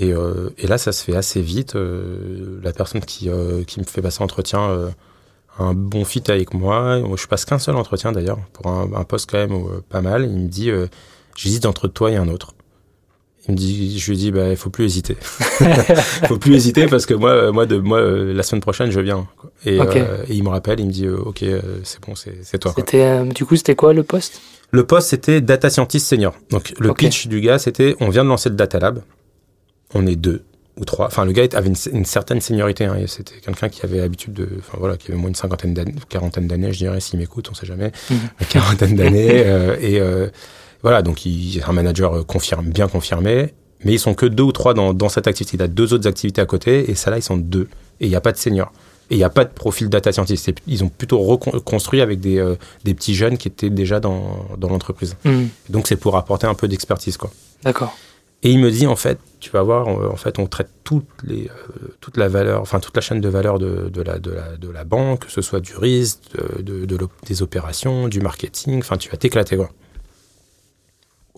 [0.01, 0.11] Et,
[0.59, 1.75] et là, ça se fait assez vite.
[1.75, 3.31] la personne qui,
[3.67, 4.91] qui me fait passer l'entretien
[5.59, 7.01] un bon fit avec moi.
[7.17, 10.25] Je passe qu'un seul entretien d'ailleurs, pour un, un poste quand même euh, pas mal.
[10.25, 10.87] Il me dit, euh,
[11.37, 12.55] j'hésite entre toi et un autre.
[13.49, 15.17] Il me dit, je lui dis, bah, il faut plus hésiter.
[16.29, 19.01] faut plus hésiter parce que moi, euh, moi, de, moi, euh, la semaine prochaine, je
[19.01, 19.27] viens.
[19.39, 19.51] quoi.
[19.65, 21.43] Et, euh, il me rappelle, il me dit, euh, ok,
[21.83, 22.73] c'est bon, c'est c'est toi.
[22.73, 22.83] quoi.
[22.85, 24.43] C'était, du coup, c'était quoi le poste?
[24.71, 26.35] Le poste, c'était Data Scientist Senior.
[26.51, 29.03] Donc, le pitch du gars, c'était on vient de lancer le Data Lab.
[29.95, 30.43] On est deux
[30.79, 31.07] ou trois.
[31.07, 32.85] Enfin, le gars avait une, une certaine seniorité.
[32.85, 34.49] Hein, c'était quelqu'un qui avait l'habitude de.
[34.59, 37.55] Enfin, voilà, qui avait moins une cinquantaine d'années, quarantaine d'années, je dirais, s'il m'écoute, on
[37.55, 37.93] sait jamais.
[38.11, 38.19] Mhm.
[38.41, 39.43] Une quarantaine d'années.
[39.47, 40.29] euh, et euh,
[40.83, 43.55] voilà, donc, il est un manager euh, confirme, bien confirmé.
[43.85, 45.57] Mais ils sont que deux ou trois dans, dans cette activité.
[45.57, 46.91] Il a deux autres activités à côté.
[46.91, 47.69] Et ça, là, ils sont deux.
[48.01, 48.73] Et il n'y a pas de senior.
[49.11, 50.53] Et il n'y a pas de profil data scientist.
[50.67, 54.69] Ils ont plutôt reconstruit avec des, euh, des petits jeunes qui étaient déjà dans, dans
[54.69, 55.17] l'entreprise.
[55.25, 55.45] Mmh.
[55.71, 57.31] Donc c'est pour apporter un peu d'expertise quoi.
[57.65, 57.97] D'accord.
[58.43, 61.09] Et il me dit en fait, tu vas voir, euh, en fait on traite toutes
[61.25, 64.31] les, euh, toute la valeur, enfin toute la chaîne de valeur de, de la, de,
[64.31, 66.21] la, de la banque, que ce soit du risque,
[66.61, 69.71] des opérations, du marketing, enfin tu vas t'éclater quoi.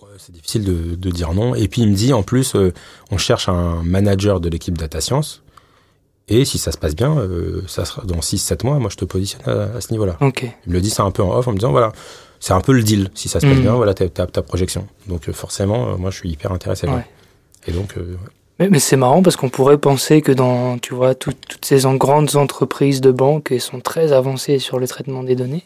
[0.01, 1.55] Ouais, c'est difficile de, dire non.
[1.55, 2.73] Et puis il me dit en plus, euh,
[3.11, 5.43] on cherche un manager de l'équipe data science.
[6.27, 9.05] Et si ça se passe bien, euh, ça sera dans 6-7 mois, moi je te
[9.05, 10.17] positionne à, à ce niveau-là.
[10.21, 10.43] Ok.
[10.43, 11.91] Il me le dit ça un peu en off en me disant voilà,
[12.41, 13.09] c'est un peu le deal.
[13.13, 13.61] Si ça se passe Mhm.
[13.61, 14.85] bien, voilà, t'as ta projection.
[15.07, 16.87] Donc euh, forcément, euh, moi, je suis hyper intéressé.
[16.89, 17.05] Ouais.
[17.67, 18.17] Et donc, euh,
[18.59, 21.85] Mais, mais c'est marrant parce qu'on pourrait penser que dans, tu vois, tout- toutes ces
[21.85, 25.63] en- grandes entreprises de banque elles sont très avancées sur le traitement des données.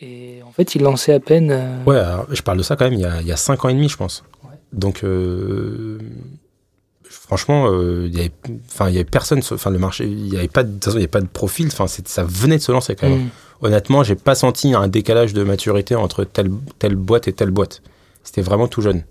[0.00, 1.50] Et en fait, ils lançaient à peine.
[1.52, 3.36] euh, ouais, alors, je parle de ça quand même il y a, il y a
[3.36, 4.24] cinq ans et demi, je pense.
[4.44, 4.56] Ouais.
[4.72, 5.98] Donc, euh,
[7.10, 8.32] franchement, euh, il y avait,
[8.68, 10.84] enfin, il y avait personne, enfin, le marché, il y avait pas, de, de toute
[10.84, 11.66] façon, il y avait pas de profil.
[11.66, 13.24] Enfin, c'est- ça venait de se lancer quand même.
[13.24, 13.30] mm.
[13.62, 17.82] Honnêtement, j'ai pas senti un décalage de maturité entre telle, telle boîte et telle boîte.
[18.22, 19.02] C'était vraiment tout jeune.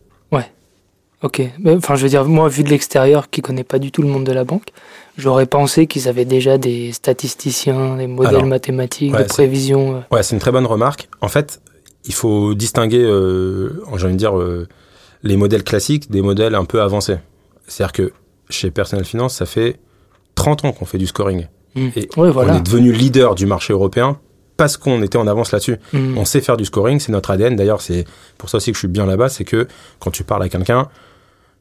[1.22, 1.42] Ok.
[1.60, 4.08] Mais, Enfin, je veux dire, moi, vu de l'extérieur, qui connaît pas du tout le
[4.08, 4.70] monde de la banque,
[5.18, 9.98] j'aurais pensé qu'ils avaient déjà des statisticiens, des modèles Alors, mathématiques, ouais, de c'est- prévision.
[9.98, 10.16] euh.
[10.16, 11.10] Ouais, c'est une très bonne remarque.
[11.20, 11.60] En fait,
[12.06, 14.70] il faut distinguer, euh, j'ai envie de dire, euh,
[15.24, 17.18] les modèles classiques des modèles un peu avancés.
[17.70, 18.12] C'est-à-dire que
[18.50, 19.80] chez Personal Finance, ça fait
[20.36, 21.48] 30 ans qu'on fait du scoring.
[21.76, 21.88] Mm.
[21.96, 22.54] Et voilà.
[22.54, 24.20] On est devenu leader du marché européen
[24.58, 25.78] parce qu'on était en avance là-dessus.
[25.94, 26.18] Mm.
[26.18, 27.56] On sait faire du scoring, c'est notre ADN.
[27.56, 28.06] D'ailleurs, c'est
[28.38, 29.68] pour ça aussi que je suis bien là-bas, c'est que
[30.00, 30.90] quand tu parles à quelqu'un,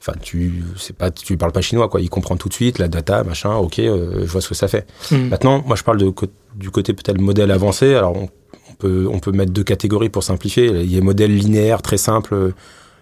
[0.01, 2.01] enfin, tu c'est pas, tu parles pas chinois, quoi.
[2.01, 3.55] Il comprend tout de suite la data, machin.
[3.55, 4.87] Ok, euh, je vois ce que ça fait.
[5.11, 5.29] Mm.
[5.29, 6.13] Maintenant, moi, je parle de,
[6.57, 7.95] du côté peut-être modèle avancé.
[7.95, 8.29] Alors, on,
[8.71, 10.67] on peut, on peut mettre deux catégories pour simplifier.
[10.67, 12.53] Il y a modèle linéaire très simple.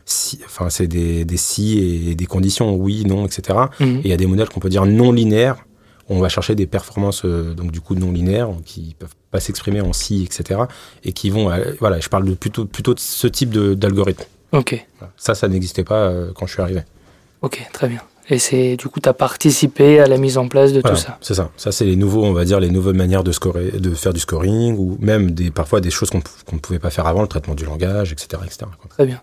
[0.09, 1.79] Si, enfin, c'est des, des si
[2.11, 3.59] et des conditions, oui, non, etc.
[3.81, 3.85] Mm.
[3.85, 5.67] Et il y a des modèles qu'on peut dire non linéaires.
[6.09, 9.41] où On va chercher des performances, euh, donc du coup non linéaires, qui peuvent pas
[9.41, 10.61] s'exprimer en si, etc.
[11.03, 14.25] Et qui vont, euh, voilà, je parle de plutôt, plutôt de ce type d'algorithme.
[14.53, 14.87] Ok.
[15.17, 16.83] Ça, ça n'existait pas euh, quand je suis arrivé.
[17.43, 18.01] Ok, très bien.
[18.29, 21.03] Et c'est du coup, tu as participé à la mise en place de Voilà, tout
[21.03, 21.19] ça.
[21.21, 21.51] C'est ça.
[21.57, 24.21] Ça, c'est les nouveaux, on va dire, les nouvelles manières de scorer, de faire du
[24.21, 27.55] scoring, ou même des, parfois des choses qu'on ne pouvait pas faire avant, le traitement
[27.55, 28.43] du langage, etc.
[28.45, 28.67] etc.
[28.89, 29.21] Très bien.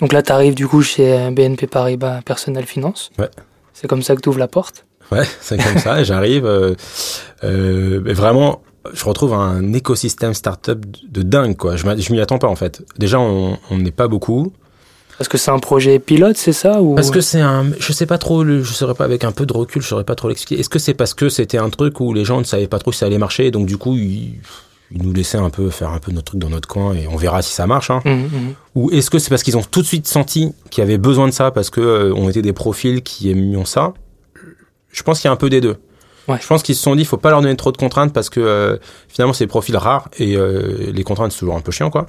[0.00, 3.10] Donc là, tu arrives du coup chez euh, BNP Paribas Personnel Finance.
[3.18, 3.30] Ouais.
[3.72, 4.86] C'est comme ça que tu ouvres la porte?
[5.10, 6.02] Ouais, c'est comme ça.
[6.04, 6.74] J'arrive, euh,
[7.44, 11.76] euh, mais vraiment, je retrouve un écosystème startup de dingue, quoi.
[11.76, 12.82] Je m'y attends pas, en fait.
[12.98, 14.52] Déjà, on n'est pas beaucoup.
[15.18, 16.94] Parce que c'est un projet pilote, c'est ça ou...
[16.96, 19.52] Parce que c'est un, je sais pas trop, je saurais pas avec un peu de
[19.52, 20.60] recul, je saurais pas trop l'expliquer.
[20.60, 22.90] Est-ce que c'est parce que c'était un truc où les gens ne savaient pas trop
[22.90, 24.40] si ça allait marcher, et donc du coup ils,
[24.94, 27.16] ils nous laissaient un peu faire un peu notre truc dans notre coin et on
[27.16, 27.90] verra si ça marche.
[27.90, 28.00] Hein.
[28.04, 28.54] Mhm, mhm.
[28.74, 31.26] Ou est-ce que c'est parce qu'ils ont tout de suite senti qu'il y avait besoin
[31.26, 33.94] de ça parce que euh, on était des profils qui aimions ça?
[34.90, 35.76] Je pense qu'il y a un peu des deux.
[36.28, 36.38] Ouais.
[36.40, 38.30] Je pense qu'ils se sont dit, il faut pas leur donner trop de contraintes parce
[38.30, 38.76] que euh,
[39.08, 42.06] finalement c'est des profils rares et euh, les contraintes c'est toujours un peu chiant quoi.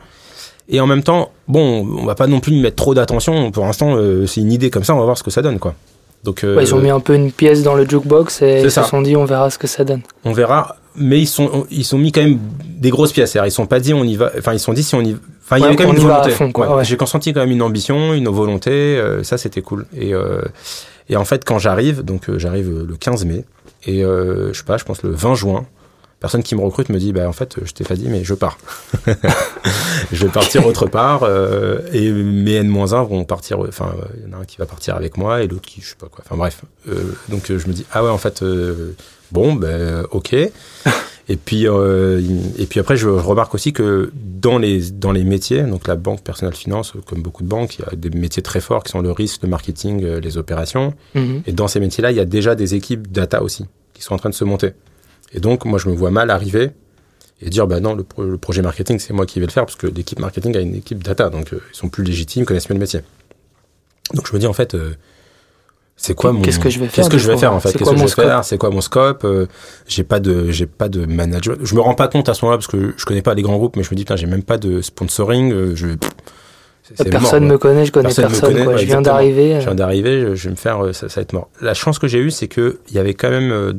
[0.70, 3.52] Et en même temps, bon, on va pas non plus mettre trop d'attention.
[3.52, 5.76] Pour l'instant, c'est une idée comme ça, on va voir ce que ça donne quoi.
[6.24, 8.72] Donc euh, Ouais, ils ont mis un peu une pièce dans le jukebox et ils
[8.72, 8.84] ça.
[8.84, 10.02] se sont dit on verra ce que ça donne.
[10.24, 10.78] on verra.
[10.96, 13.32] Mais ils sont, ils sont mis quand même des grosses pièces.
[13.32, 14.32] C'est-à-dire, Ils sont pas dit on y va.
[14.38, 15.16] Enfin, ils sont dit si on y.
[15.44, 16.32] Enfin, il y avait quand même une volonté.
[16.56, 16.84] Ouais.
[16.86, 18.70] J'ai consenti quand même une ambition, une volonté.
[18.72, 19.88] euh, ça, c'était cool.
[19.98, 20.42] Et euh,
[21.10, 23.44] et en fait, quand j'arrive, donc euh, j'arrive le 15 mai
[23.86, 25.66] et euh, je sais pas, je pense le 20 juin.
[26.24, 28.34] Personne qui me recrute me dit bah en fait je t'ai pas dit mais je
[28.34, 28.58] pars.
[30.14, 34.38] je vais partir autre part euh, et mes N-1 vont partir enfin il y en
[34.38, 36.24] a un qui va partir avec moi et l'autre qui je sais pas quoi.
[36.26, 36.62] Enfin bref.
[36.88, 38.42] Euh, donc euh, je me dis ah ouais en fait
[39.34, 40.34] bon ben OK.
[41.30, 42.22] Et puis, euh,
[42.58, 46.22] et puis après, je remarque aussi que dans les, dans les métiers, donc la banque
[46.22, 49.00] personnelle finance, comme beaucoup de banques, il y a des métiers très forts qui sont
[49.00, 50.94] le risque, le marketing, les opérations.
[51.16, 51.44] Mhm.
[51.48, 54.18] Et dans ces métiers-là, il y a déjà des équipes data aussi qui sont en
[54.18, 54.74] train de se monter.
[55.34, 56.72] Et donc, moi, je me vois mal arriver
[57.42, 59.66] et dire, bah non, le, pro- le projet marketing, c'est moi qui vais le faire
[59.66, 62.70] parce que l'équipe marketing a une équipe data, donc euh, ils sont plus légitimes, connaissent
[62.70, 63.02] mieux le métier.
[64.14, 64.94] Donc, je me dis, en fait, euh,
[65.98, 66.42] c'est quoi mon.
[66.42, 67.62] Qu'est-ce que je vais faire, Qu'est-ce que je vais faire, en ouais.
[67.62, 69.24] fait Qu'est-ce que je vais scope faire C'est quoi mon scope?
[69.26, 69.48] Euh,
[69.88, 71.58] J'ai pas de, j'ai pas de management.
[71.64, 73.58] Je me rends pas compte à ce moment-là parce que je connais pas les grands
[73.58, 75.52] groupes, mais je me dis, putain, j'ai même pas de sponsoring.
[75.52, 75.88] euh, Je,
[77.10, 78.50] Personne mort, me connaît, je connais Personne personne.
[78.50, 78.74] me connaît, quoi.
[78.74, 79.52] ouais, je viens d'arriver.
[79.52, 81.50] je euh, viens d'arriver, je, je vais me faire, euh, ça, ça va être mort.
[81.62, 83.74] La chance que j'ai eue, c'est que il y avait quand même, euh,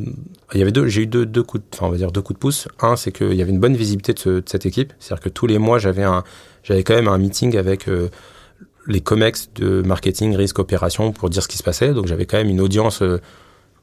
[0.55, 2.23] il y avait deux, j'ai eu deux, deux coups, de, enfin on va dire deux
[2.23, 2.67] coups de pouce.
[2.81, 5.29] Un, c'est qu'il y avait une bonne visibilité de, ce- de cette équipe, c'est-à-dire que
[5.29, 6.25] tous les mois j'avais un,
[6.63, 8.09] j'avais quand même un meeting avec euh,
[8.87, 11.93] les comex de marketing, risque, opération pour dire ce qui se passait.
[11.93, 13.21] Donc j'avais quand même une audience euh,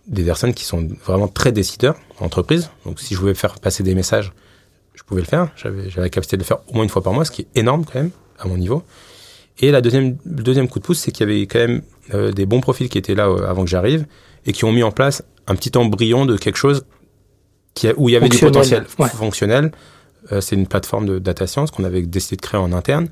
[0.07, 2.71] des personnes qui sont vraiment très décideurs en entreprise.
[2.86, 4.31] Donc si je voulais faire passer des messages,
[4.95, 5.49] je pouvais le faire.
[5.55, 7.60] J'avais la capacité de le faire au moins une fois par mois, ce qui est
[7.60, 8.84] énorme quand même à mon niveau.
[9.60, 11.82] Et la deuxième, le deuxième coup de pouce, c'est qu'il y avait quand même
[12.14, 14.06] euh, des bons profils qui étaient là euh, avant que j'arrive
[14.46, 16.84] et qui ont mis en place un petit embryon de quelque chose
[17.74, 19.10] qui a- où il y avait du potentiel ouais.
[19.10, 19.72] fonctionnel.
[20.32, 23.10] Euh, c'est une plateforme de data science qu'on avait décidé de créer en interne.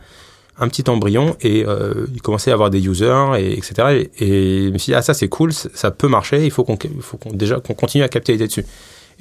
[0.61, 4.09] Un petit embryon et euh, il commençait à avoir des users et etc.
[4.19, 6.43] Et, et je me suis dit ah ça c'est cool, ça peut marcher.
[6.43, 8.65] Il faut qu'on faut qu'on déjà qu'on continue à capitaliser dessus.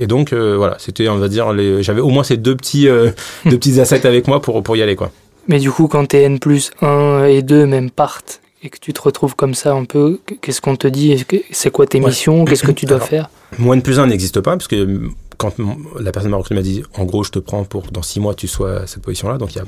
[0.01, 1.53] Et donc euh, voilà, c'était on va dire
[1.83, 3.11] j'avais au moins ces deux petits euh,
[3.47, 5.13] deux petits assets avec moi pour pour y aller quoi.
[5.49, 8.93] Mais du coup, quand tes N plus 1 et 2 même partent et que tu
[8.93, 11.25] te retrouves comme ça un peu, qu'est-ce qu'on te dit?
[11.51, 12.07] C'est quoi tes Ouais.
[12.07, 12.45] missions?
[12.45, 13.31] Qu'est-ce que tu dois Alors, faire?
[13.59, 15.01] Moins de plus 1 n'existe pas, parce que
[15.39, 15.55] quand
[15.99, 18.49] la personne m'a m'a dit, en gros, je te prends pour dans six mois, tu
[18.49, 19.39] sois à cette position-là.
[19.39, 19.65] Donc, il y a,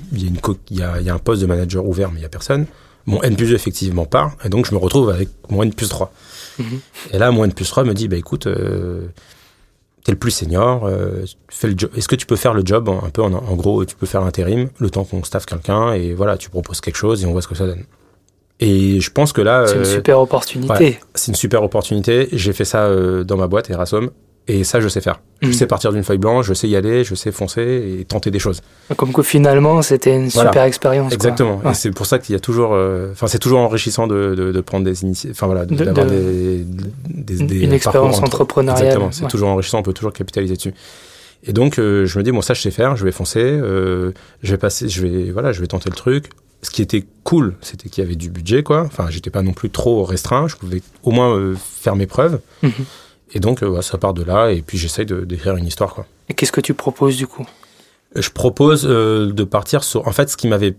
[0.72, 2.66] y, y, a, y a un poste de manager ouvert, mais il n'y a personne.
[3.06, 4.36] Mon N plus 2, effectivement, part.
[4.44, 6.12] Et donc, je me retrouve avec mon N plus 3.
[6.60, 6.64] Mm-hmm.
[7.12, 9.06] Et là, mon N plus 3 me dit, bah, écoute, euh,
[10.04, 11.90] t'es le plus senior, euh, fais le job.
[11.96, 14.22] Est-ce que tu peux faire le job un peu en, en gros, tu peux faire
[14.22, 17.42] l'intérim, le temps qu'on staffe quelqu'un, et voilà, tu proposes quelque chose et on voit
[17.42, 17.84] ce que ça donne.
[18.60, 19.66] Et je pense que là.
[19.66, 20.98] C'est une euh, super opportunité.
[21.14, 22.28] c'est une super opportunité.
[22.32, 24.10] J'ai fait ça euh, dans ma boîte, Erasom.
[24.52, 25.20] Et ça, je sais faire.
[25.42, 25.52] Je Mhm.
[25.52, 28.40] sais partir d'une feuille blanche, je sais y aller, je sais foncer et tenter des
[28.40, 28.62] choses.
[28.96, 30.50] Comme que finalement, c'était une Voilà.
[30.50, 31.08] super expérience.
[31.08, 31.14] quoi.
[31.14, 31.60] Exactement.
[31.64, 31.70] Ouais.
[31.70, 32.70] Et c'est pour ça qu'il y a toujours.
[32.74, 35.36] euh, Enfin, c'est toujours enrichissant de, de, de prendre des initiatives.
[35.36, 36.64] Enfin, voilà, d'avoir de- des,
[37.08, 39.12] des, Une- des une expérience entre- entrepreneuriale, Exactement.
[39.12, 39.28] C'est ouais.
[39.30, 40.74] toujours enrichissant, on peut toujours capitaliser dessus.
[41.44, 44.10] Et donc, euh, je me dis, bon, ça, je sais faire, je vais foncer, euh,
[44.42, 46.26] je vais passer, je vais, voilà, je vais tenter le truc.
[46.62, 48.82] Ce qui était cool, c'était qu'il y avait du budget, quoi.
[48.82, 52.40] Enfin, j'étais pas non plus trop restreint, je pouvais au moins faire mes preuves.
[52.62, 52.72] Mhm.
[53.32, 55.94] Et donc, euh, ouais, ça part de là, et puis j'essaye de- d'écrire une histoire,
[55.94, 56.06] quoi.
[56.28, 57.46] Et qu'est-ce que tu proposes du coup?
[58.16, 60.06] Je propose euh, de partir sur.
[60.08, 60.74] En fait, ce qui m'avait,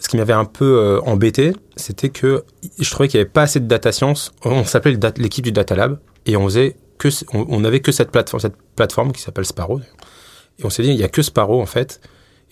[0.00, 2.44] ce qui m'avait un peu euh, embêté, c'était que
[2.78, 4.32] je trouvais qu'il n'y avait pas assez de data science.
[4.44, 8.10] On s'appelait l'équipe du Data Lab et on faisait que, on, on avait que cette
[8.10, 9.80] plateforme, cette plateforme qui s'appelle Sparrow.
[10.58, 12.00] Et on s'est dit, il n'y a que Sparrow en fait,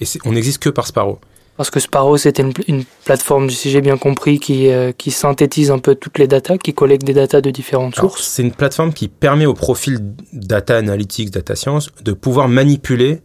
[0.00, 1.18] et on n'existe que par Sparrow.
[1.56, 5.70] Parce que Sparrow, c'était une, une plateforme, si j'ai bien compris, qui, euh, qui synthétise
[5.70, 8.26] un peu toutes les datas, qui collecte des datas de différentes Alors, sources.
[8.28, 9.98] C'est une plateforme qui permet au profil
[10.32, 13.20] data analytics, data science, de pouvoir manipuler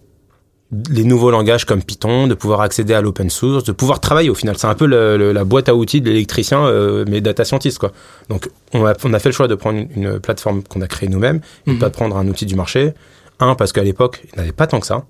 [0.92, 4.36] les nouveaux langages comme Python, de pouvoir accéder à l'open source, de pouvoir travailler au
[4.36, 4.56] final.
[4.60, 7.80] C'est un peu le- le- la boîte à outils de l'électricien, euh, mais data scientist
[7.80, 7.92] quoi.
[8.30, 10.88] Donc on a, on a fait le choix de prendre une, une plateforme qu'on a
[10.88, 11.80] créée nous-mêmes, et Mhm.
[11.80, 12.94] pas de prendre un outil du marché.
[13.40, 15.06] Un parce qu'à l'époque il n'y avait pas tant que ça,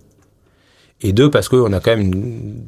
[1.02, 2.64] et deux parce qu'on a quand même une,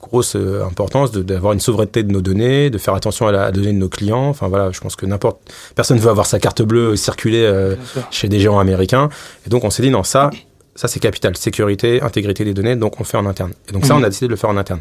[0.00, 3.52] grosse euh, importance d'avoir une souveraineté de nos données, de faire attention à la à
[3.52, 4.28] donnée de nos clients.
[4.28, 5.38] Enfin voilà, je pense que n'importe
[5.74, 7.74] personne veut avoir sa carte bleue circuler euh,
[8.10, 9.08] chez des géants américains.
[9.46, 10.30] Et donc on s'est dit non ça,
[10.74, 13.52] ça c'est capital, sécurité, intégrité des données, donc on fait en interne.
[13.68, 14.00] Et donc ça Mhm.
[14.00, 14.80] on a décidé de le faire en interne.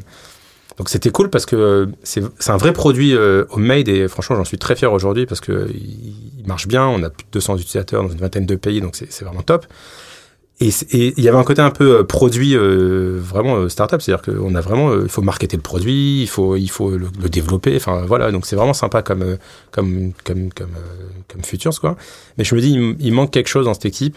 [0.77, 4.58] Donc c'était cool parce que c'est un vrai produit euh, homemade et franchement j'en suis
[4.58, 8.03] très fier aujourd'hui parce que il il marche bien, on a plus de 200 utilisateurs
[8.03, 9.65] dans une vingtaine de pays donc c'est c'est vraiment top.
[10.60, 14.24] Et il y avait un côté un peu euh, produit euh, vraiment euh, startup, c'est-à-dire
[14.24, 17.76] qu'on a vraiment, euh, il faut marketer le produit, il faut, il faut le, développer,
[17.76, 19.38] enfin voilà, donc c'est vraiment sympa comme,
[19.72, 20.70] comme, comme, comme,
[21.28, 21.98] comme Futures quoi.
[22.38, 24.16] Mais je me dis, il manque quelque chose dans cette équipe.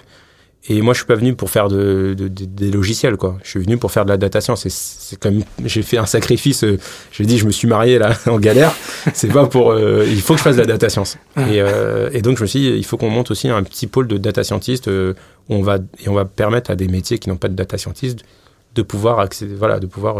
[0.68, 3.36] Et moi, je suis pas venu pour faire de, de- de- des logiciels, quoi.
[3.44, 4.66] Je suis venu pour faire de la data science.
[4.68, 6.64] C'est comme j'ai fait un sacrifice.
[6.64, 6.76] euh,
[7.12, 8.72] J'ai dit, je me suis marié là en galère.
[9.14, 9.70] C'est pas pour.
[9.70, 11.18] euh, il faut que je fasse de la data science.
[11.36, 13.86] Et, euh, et donc, je me suis dit, il faut qu'on monte aussi un petit
[13.86, 14.88] pôle de data scientist.
[14.88, 15.14] euh,
[15.48, 17.78] où on va et on va permettre à des métiers qui n'ont pas de data
[17.78, 18.18] scientist
[18.74, 20.16] de pouvoir accéder, voilà, de pouvoir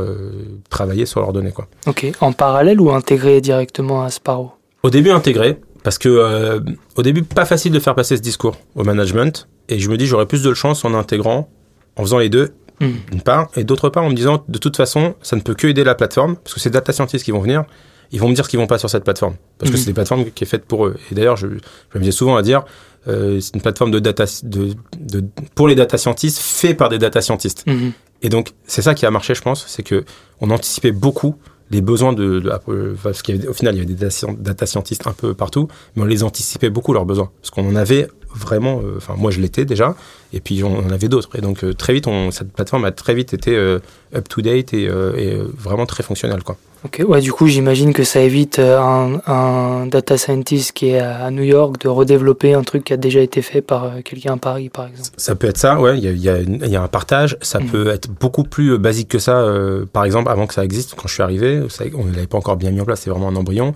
[0.70, 1.66] travailler sur leurs données, quoi.
[1.88, 2.06] Ok.
[2.20, 4.52] En parallèle ou intégré directement à Sparrow?
[4.84, 6.58] Au début intégré, parce que euh,
[6.96, 10.06] au début pas facile de faire passer ce discours au management, et je me dis
[10.06, 11.48] j'aurais plus de chance en intégrant,
[11.94, 12.92] en faisant les deux, Mhm.
[13.12, 15.68] d'une part, et d'autre part en me disant de toute façon ça ne peut que
[15.68, 17.64] aider la plateforme, parce que ces data scientists qui vont venir,
[18.10, 19.80] ils vont me dire ce qu'ils vont pas sur cette plateforme, parce que Mhm.
[19.80, 20.96] c'est des plateformes qui est faite pour eux.
[21.12, 22.64] Et d'ailleurs je, je me disais souvent à dire
[23.06, 26.98] euh, c'est une plateforme de data de, de pour les data scientists fait par des
[26.98, 27.62] data scientists.
[27.68, 27.92] Mhm.
[28.22, 30.04] Et donc, c'est ça qui a marché, je pense, c'est que
[30.40, 31.36] on anticipait beaucoup
[31.70, 35.12] les besoins de, de- parce qu'au final, il y avait des data, data scientists un
[35.12, 38.94] peu partout, mais on les anticipait beaucoup leurs besoins, parce qu'on en avait vraiment, euh,
[38.98, 39.94] enfin moi je l'étais déjà,
[40.32, 42.90] et puis on en avait d'autres, et donc euh, très vite, on, cette plateforme a
[42.92, 43.78] très vite été euh,
[44.14, 46.56] up to date et, et, vraiment très fonctionnelle, quoi.
[46.84, 51.30] Ok, ouais, du coup, j'imagine que ça évite un, un data scientist qui est à
[51.32, 54.68] New York de redévelopper un truc qui a déjà été fait par quelqu'un à Paris,
[54.68, 55.08] par exemple.
[55.16, 55.98] Ça peut être ça, ouais.
[55.98, 57.38] Il y a, y y un partage.
[57.40, 57.66] Ça Mhm.
[57.70, 59.38] peut être beaucoup plus basique que ça.
[59.40, 62.26] euh, par exemple, avant que ça existe, quand je suis arrivé, ça- on ne l'avait
[62.28, 63.00] pas encore bien mis en place.
[63.00, 63.74] C'est vraiment un embryon.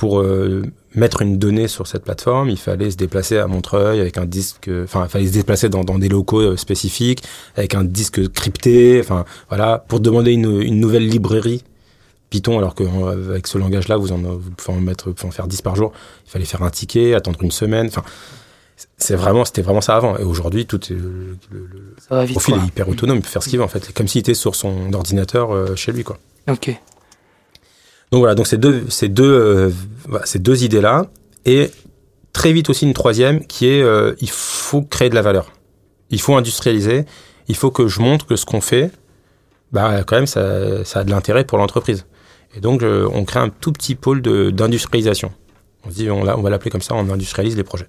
[0.00, 0.62] Pour euh,
[0.94, 4.70] mettre une donnée sur cette plateforme, il fallait se déplacer à Montreuil avec un disque.
[4.84, 7.22] Enfin, il fallait se déplacer dans, dans des locaux euh, spécifiques
[7.54, 8.98] avec un disque crypté.
[8.98, 11.62] Enfin, voilà, pour demander une, une nouvelle librairie.
[12.30, 15.60] Python, alors qu'avec ce langage-là, vous en, vous pouvez en mettre, pouvez en faire 10
[15.60, 15.92] par jour.
[16.26, 17.88] Il fallait faire un ticket, attendre une semaine.
[17.88, 18.02] Enfin,
[18.96, 20.16] c'est vraiment, c'était vraiment ça avant.
[20.16, 22.62] Et aujourd'hui, tout est, le, le- profil quoi.
[22.62, 23.92] est hyper autonome, il peut faire ce qu'il veut en fait.
[23.92, 26.18] Comme s'il était sur son ordinateur euh, chez lui, quoi.
[26.48, 26.70] Ok.
[28.10, 29.70] Donc voilà, donc ces deux, ces deux, euh,
[30.24, 31.06] ces deux idées-là,
[31.44, 31.70] et
[32.32, 35.52] très vite aussi une troisième qui est, euh, il faut créer de la valeur.
[36.10, 37.04] Il faut industrialiser.
[37.48, 38.90] Il faut que je montre que ce qu'on fait,
[39.72, 42.06] bah quand même, ça, ça a de l'intérêt pour l'entreprise.
[42.56, 45.32] Et donc, euh, on crée un tout petit pôle d'industrialisation.
[45.84, 47.88] On se dit, on va l'appeler comme ça, on industrialise les projets.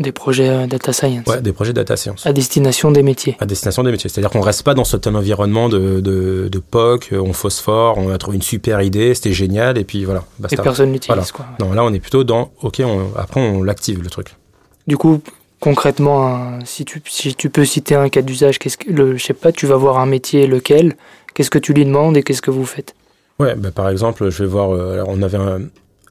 [0.00, 1.26] Des projets euh, data science.
[1.26, 2.24] Ouais, des projets data science.
[2.24, 3.36] À destination des métiers.
[3.40, 4.08] à destination des métiers.
[4.08, 8.10] C'est-à-dire qu'on reste pas dans ce tel environnement de, de, de POC, on phosphore, on
[8.10, 10.62] a trouvé une super idée, c'était génial, et puis voilà, Et basta.
[10.62, 11.30] personne l'utilise, Voilà.
[11.32, 11.46] quoi.
[11.66, 14.36] Non, là, on est plutôt dans, ok, on, après, on l'active, le truc.
[14.86, 15.20] Du coup,
[15.58, 19.34] concrètement, si, tu, si tu peux citer un cas d'usage, qu'est-ce que, le, je sais
[19.34, 20.96] pas, tu vas voir un métier, lequel,
[21.34, 22.94] qu'est-ce que tu lui demandes et qu'est-ce que vous faites?
[23.40, 24.70] Ouais, bah, par exemple, je vais voir.
[24.74, 25.62] euh, alors, on avait un.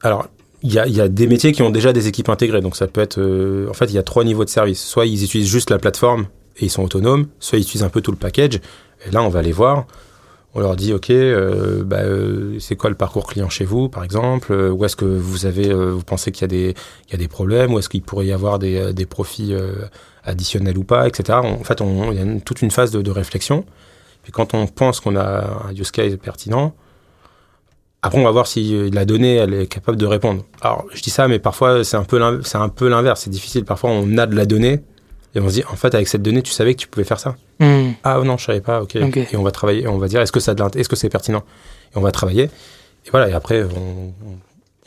[0.02, 0.28] Alors,
[0.62, 2.60] il y a, il y a des métiers qui ont déjà des équipes intégrées.
[2.60, 3.18] Donc, ça peut être.
[3.18, 4.82] euh, en fait, il y a trois niveaux de service.
[4.82, 8.00] Soit ils utilisent juste la plateforme et ils sont autonomes, soit ils utilisent un peu
[8.00, 8.60] tout le package.
[9.06, 9.86] Et là, on va les voir.
[10.54, 14.02] On leur dit, OK, euh, bah, euh, c'est quoi le parcours client chez vous, par
[14.02, 14.52] exemple?
[14.52, 16.74] Où est-ce que vous avez, euh, vous pensez qu'il y a des,
[17.12, 17.74] y a des problèmes?
[17.74, 19.54] Où est-ce qu'il pourrait y avoir des, euh, des profits
[20.24, 21.38] additionnels ou pas, etc.
[21.42, 23.64] En fait, on, il y a toute une phase de, réflexion.
[24.22, 26.74] Puis quand on pense qu'on a un use case pertinent,
[28.02, 30.44] après, on va voir si euh, la donnée, elle est capable de répondre.
[30.60, 33.22] Alors, je dis ça, mais parfois, c'est un peu l'inverse.
[33.22, 33.64] C'est difficile.
[33.64, 34.80] Parfois, on a de la donnée
[35.34, 37.18] et on se dit, en fait, avec cette donnée, tu savais que tu pouvais faire
[37.18, 37.34] ça.
[37.58, 37.90] Hmm.
[38.04, 38.82] Ah non, je savais pas.
[38.82, 38.96] Ok.
[39.02, 39.16] Ok.
[39.16, 39.88] Et on va travailler.
[39.88, 41.42] On va dire, est-ce que ça, est-ce que c'est pertinent?
[41.92, 42.44] Et on va travailler.
[42.44, 43.28] Et voilà.
[43.28, 44.12] Et après, on,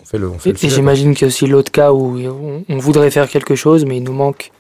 [0.06, 0.30] fait le.
[0.30, 2.18] On fait Et, et j'imagine qu'il y a aussi l'autre cas où
[2.70, 4.52] on, voudrait faire quelque chose, mais il nous manque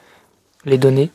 [0.65, 1.09] les données.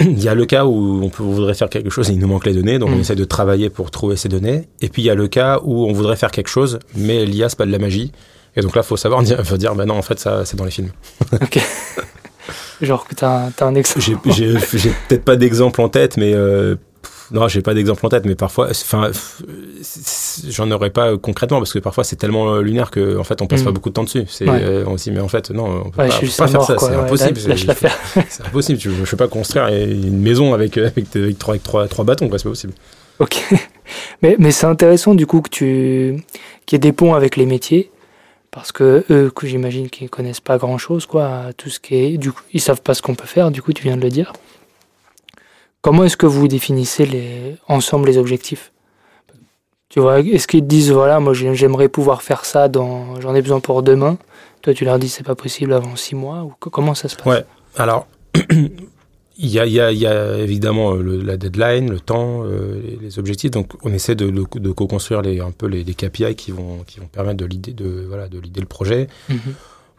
[0.00, 2.18] Il y a le cas où on, peut, on voudrait faire quelque chose et il
[2.18, 3.00] nous manque les données, donc on Mm.
[3.00, 4.68] essaie de travailler pour trouver ces données.
[4.82, 7.48] Et puis il y a le cas où on voudrait faire quelque chose, mais l'IA
[7.48, 8.12] c'est pas de la magie.
[8.56, 10.64] Et donc là, faut savoir dire, faut dire, bah non, en fait, ça, c'est dans
[10.64, 10.90] les films.
[12.82, 14.00] Genre que t'as, un- t'as un exemple.
[14.30, 14.54] J'ai,
[15.08, 16.76] peut-être pas d'exemple en tête, mais euh,
[17.32, 19.10] non, j'ai pas d'exemple en tête, mais parfois, enfin,
[20.48, 23.42] j'en aurais pas euh, concrètement parce que parfois c'est tellement euh, lunaire que en fait
[23.42, 23.64] on passe Mm.
[23.64, 24.24] pas beaucoup de temps dessus.
[24.28, 24.60] C'est Ouais.
[24.62, 26.76] euh, aussi, mais en fait non, on peut Ouais, pas, je on faire mort, ça,
[26.78, 27.40] c'est Ouais, impossible.
[28.28, 28.78] C'est impossible.
[28.78, 32.04] Tu, je sais pas construire une maison avec euh, avec, avec trois avec trois, trois
[32.04, 32.72] bâtons, quoi, c'est pas possible.
[33.18, 33.36] Ok.
[34.22, 36.16] Mais, mais c'est intéressant du coup que tu
[36.66, 37.90] qu'il y ait des ponts avec les métiers.
[38.50, 42.16] Parce que eux, que j'imagine qu'ils connaissent pas grand chose, quoi, tout ce qui est.
[42.16, 44.08] Du coup, ils savent pas ce qu'on peut faire, du coup, tu viens de le
[44.08, 44.32] dire.
[45.86, 48.72] Comment est-ce que vous définissez les, ensemble les objectifs?
[49.88, 53.40] Tu vois, est-ce qu'ils disent, voilà, moi j'ai- j'aimerais pouvoir faire ça, dans, j'en ai
[53.40, 54.18] besoin pour demain?
[54.62, 57.14] Toi, tu leur dis, c'est pas possible avant six mois ou co- Comment ça se
[57.14, 57.24] passe?
[57.26, 57.44] Ouais.
[57.76, 58.08] Alors,
[58.50, 62.00] il y a, il y, a, il y a évidemment euh, le- la deadline, le
[62.00, 63.52] temps, euh, les, les objectifs.
[63.52, 66.78] Donc, on essaie de, de, de co-construire les, un peu les, les KPI qui vont,
[66.84, 69.06] qui vont permettre de l'idée de, voilà, de l'idée le projet.
[69.28, 69.38] Mhm.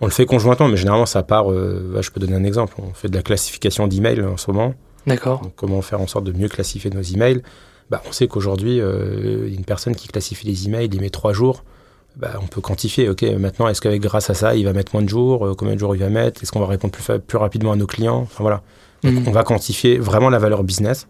[0.02, 1.50] On le fait conjointement, mais généralement, ça part.
[1.50, 2.76] euh, bah, je peux donner un exemple.
[2.78, 4.74] On fait de la classification d'emails en ce moment.
[5.08, 5.42] D'accord.
[5.56, 7.42] Comment faire en sorte de mieux classifier nos emails?
[7.90, 11.64] Bah, On sait qu'aujourd'hui, euh, une personne qui classifie les emails, il met trois jours.
[12.18, 15.04] Bah, on peut quantifier, ok, maintenant, est-ce qu'avec grâce à ça, il va mettre moins
[15.04, 15.46] de jours?
[15.48, 16.44] Euh, Combien de jours il va mettre?
[16.44, 18.20] Est-ce qu'on va répondre plus, plus rapidement à nos clients?
[18.22, 18.62] Enfin voilà.
[19.04, 19.28] Donc, Mhm.
[19.28, 21.08] on va quantifier vraiment la valeur business.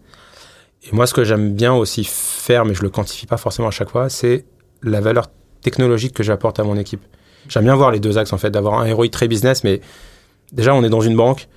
[0.84, 3.72] Et moi, ce que j'aime bien aussi faire, mais je le quantifie pas forcément à
[3.72, 4.44] chaque fois, c'est
[4.82, 5.26] la valeur
[5.62, 7.00] technologique que j'apporte à mon équipe.
[7.48, 9.80] J'aime bien voir les deux axes, en fait, d'avoir un héroïque très business, mais
[10.52, 11.48] déjà, on est dans une banque.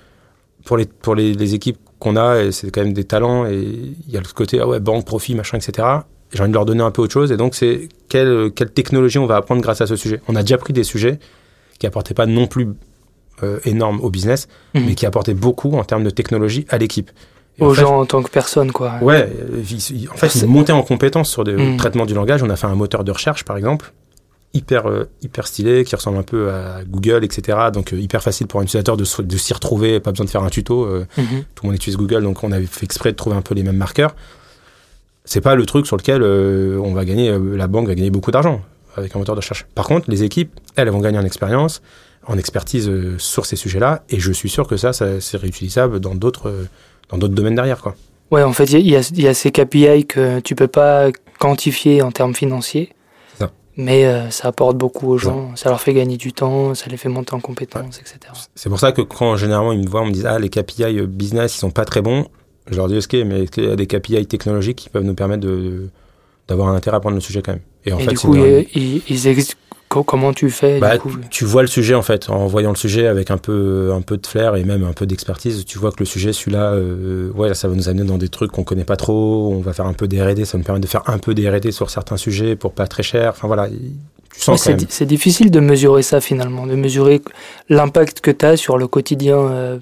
[0.64, 3.54] Pour les, pour les, les équipes qu'on a, et c'est quand même des talents, et
[3.62, 5.88] il y a le côté, ah ouais, banque, profit, machin, etc.
[6.32, 8.70] Et J'ai envie de leur donner un peu autre chose, et donc, c'est quelle, quelle
[8.70, 10.20] technologie on va apprendre grâce à ce sujet.
[10.28, 11.18] On a déjà pris des sujets
[11.78, 12.68] qui apportaient pas non plus
[13.42, 14.84] euh, énormes au business, Mhm.
[14.86, 17.10] mais qui apportaient beaucoup en termes de technologie à l'équipe.
[17.58, 18.92] Et en Aux fait, gens en tant que personne, quoi.
[19.02, 19.28] Ouais,
[20.12, 21.76] en fait, ils montaient en compétence sur le Mm.
[21.76, 22.42] traitement du langage.
[22.42, 23.92] On a fait un moteur de recherche, par exemple,
[24.54, 27.58] hyper, euh, hyper stylé, qui ressemble un peu à Google, etc.
[27.72, 30.42] Donc, euh, hyper facile pour un utilisateur de, de s'y retrouver, pas besoin de faire
[30.42, 30.84] un tuto.
[30.84, 31.44] euh, Mhm.
[31.54, 33.62] tout le monde utilise Google, donc on avait fait exprès de trouver un peu les
[33.62, 34.14] mêmes marqueurs.
[35.24, 38.30] C'est pas le truc sur lequel euh, on va gagner, la banque va gagner beaucoup
[38.30, 38.60] d'argent
[38.96, 39.66] avec un moteur de recherche.
[39.74, 41.80] Par contre, les équipes, elles, elles vont gagner en expérience,
[42.26, 45.98] en expertise euh, sur ces sujets-là, et je suis sûr que ça, ça c'est réutilisable
[46.00, 46.64] dans d'autres, euh,
[47.08, 47.94] dans d'autres domaines derrière, quoi.
[48.30, 50.40] Ouais, en fait, il y, a- il y a- il y a ces KPI que
[50.40, 52.90] tu peux pas quantifier en termes financiers.
[53.76, 56.98] Mais euh, ça apporte beaucoup aux gens, ça leur fait gagner du temps, ça les
[56.98, 58.32] fait monter en compétences, etc.
[58.54, 61.06] C'est pour ça que quand généralement ils me voient, on me dit ah les KPI
[61.06, 62.26] business ils sont pas très bons.
[62.70, 65.14] Je leur dis ok mais est-ce qu'il y a des KPI technologiques qui peuvent nous
[65.14, 65.88] permettre de
[66.48, 67.62] d'avoir un intérêt à prendre le sujet quand même?
[67.86, 69.60] Et en Et fait du coup, ils, ils- ils ex- co-
[70.00, 71.12] comment tu fais bah, du coup?
[71.30, 74.16] tu vois le sujet en fait en voyant le sujet avec un peu un peu
[74.16, 75.64] de flair et même un peu d'expertise.
[75.66, 78.50] Tu vois que le sujet celui-là euh, ouais ça va nous amener dans des trucs
[78.52, 79.52] qu'on connaît pas trop.
[79.52, 81.50] On va faire un peu des R&D, ça nous permet de faire un peu des
[81.50, 83.30] R&D sur certains sujets pour pas très cher.
[83.30, 83.92] Enfin voilà, il-
[84.34, 87.20] tu sens c'est, difficile de mesurer ça finalement, de mesurer
[87.68, 89.78] l'impact que tu as sur le quotidien euh,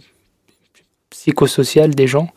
[1.11, 2.29] psychosocial des gens.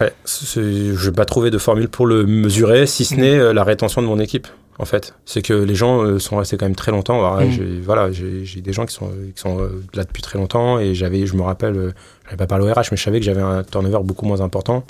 [0.00, 3.18] Ouais, je n'ai pas trouvé de formule pour le mesurer, si ce Mm.
[3.20, 4.48] n'est euh, la rétention de mon équipe.
[4.78, 7.18] En fait, c'est que les gens euh, sont restés quand même très longtemps.
[7.24, 7.50] Alors, Mm.
[7.50, 10.94] j'ai, voilà, j'ai, des gens qui sont, qui sont euh, là depuis très longtemps et
[10.94, 11.92] j'avais, je me rappelle, euh,
[12.24, 14.84] j'avais pas parlé au RH, mais je savais que j'avais un turnover beaucoup moins important.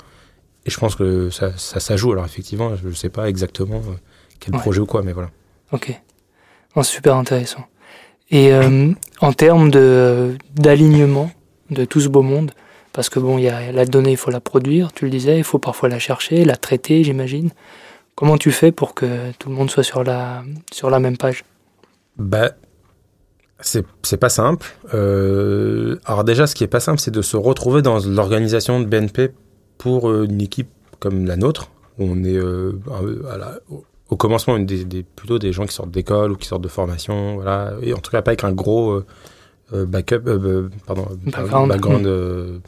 [0.65, 2.13] Et je pense que ça, ça, ça joue.
[2.13, 3.93] Alors effectivement, je ne sais pas exactement euh,
[4.39, 4.61] quel Ouais.
[4.61, 5.29] projet ou quoi, mais voilà.
[5.73, 5.99] Ok.
[6.75, 7.65] C'est super intéressant.
[8.31, 11.29] Et euh, en termes de, d'alignement
[11.69, 12.51] de tout ce beau monde,
[12.93, 15.37] parce que bon, il y a la donnée, il faut la produire, tu le disais,
[15.37, 17.51] il faut parfois la chercher, la traiter, j'imagine.
[18.15, 21.43] Comment tu fais pour que tout le monde soit sur la, sur la même page?
[22.17, 22.51] Bah,
[23.59, 24.67] c'est pas simple.
[24.93, 28.85] Euh, alors déjà, ce qui est pas simple, c'est de se retrouver dans l'organisation de
[28.85, 29.31] BNP
[29.77, 32.73] pour euh, une équipe comme la nôtre, où on est euh,
[33.31, 36.47] à la- au- commencement une des, des- plutôt des gens qui sortent d'école ou qui
[36.47, 39.01] sortent de formation, voilà, et en tout cas pas avec un gros
[39.73, 40.19] euh, backup,
[40.85, 41.69] pardon, Background.
[41.69, 42.61] background, de,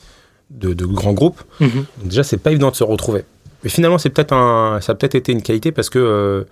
[0.73, 1.41] de grands groupes.
[1.59, 1.69] Mhm.
[1.99, 3.25] Donc déjà, c'est pas évident de se retrouver.
[3.65, 4.29] Mais finalement, c'est peut-être
[4.81, 6.43] ça a peut-être été une qualité parce que euh,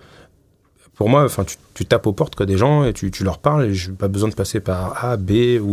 [0.96, 1.44] pour moi, enfin,
[1.74, 3.66] tu, tapes aux portes quoi, des gens et tu, leur parles.
[3.66, 5.64] Et j'ai pas besoin de passer par A, B ou,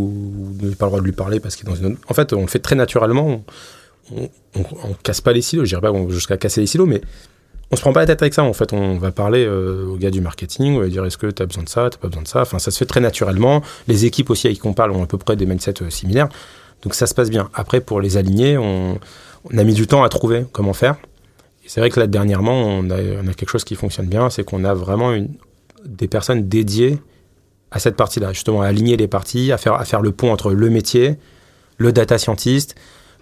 [0.62, 1.86] ou pas le droit de lui parler parce qu'il est dans une.
[1.94, 3.44] autre- En fait, on le fait très naturellement.
[4.14, 5.64] On, on casse pas les silos.
[5.64, 7.00] Je dirais pas jusqu'à casser les silos, mais
[7.72, 8.44] on se prend pas la tête avec ça.
[8.44, 11.28] En fait, on va parler euh, au gars du marketing, on va dire est-ce que
[11.28, 12.42] tu as besoin de ça, t'as pas besoin de ça?
[12.42, 13.62] Enfin, ça se fait très naturellement.
[13.88, 16.28] Les équipes aussi avec qui on parle ont à peu près des mindsets euh, similaires.
[16.82, 17.48] Donc ça se passe bien.
[17.54, 18.98] Après, pour les aligner, on
[19.56, 20.96] a mis du temps à trouver comment faire.
[21.66, 24.44] C'est vrai que là, dernièrement, on a, on a quelque chose qui fonctionne bien, c'est
[24.44, 25.28] qu'on a vraiment une,
[25.84, 26.98] des personnes dédiées
[27.70, 30.52] à cette partie-là, justement à aligner les parties, à faire, à faire le pont entre
[30.52, 31.16] le métier,
[31.78, 32.74] le data scientist.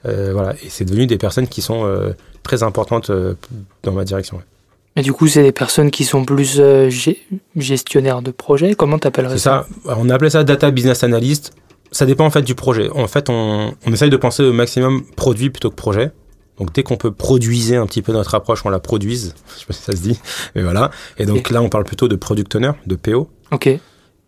[0.07, 0.55] euh, voilà.
[0.64, 2.12] Et c'est devenu des personnes qui sont euh,
[2.43, 3.34] très importantes euh,
[3.82, 4.38] dans ma direction.
[4.38, 4.43] ouais.
[4.97, 6.61] Et du coup, c'est des personnes qui sont plus
[7.57, 8.74] gestionnaires de projet.
[8.74, 9.66] Comment t'appellerais C'est ça.
[9.84, 11.53] On appelait ça data business analyst.
[11.93, 12.91] Ça dépend en fait du projet.
[12.91, 16.11] En fait, on, on essaye de penser au maximum produit plutôt que projet.
[16.61, 19.34] Donc dès qu'on peut produiser un petit peu notre approche, on la produise.
[19.54, 20.20] Je sais pas si ça se dit,
[20.54, 20.90] mais voilà.
[21.18, 23.28] Et donc là, on parle plutôt de product owner, de PO.
[23.50, 23.80] Ok.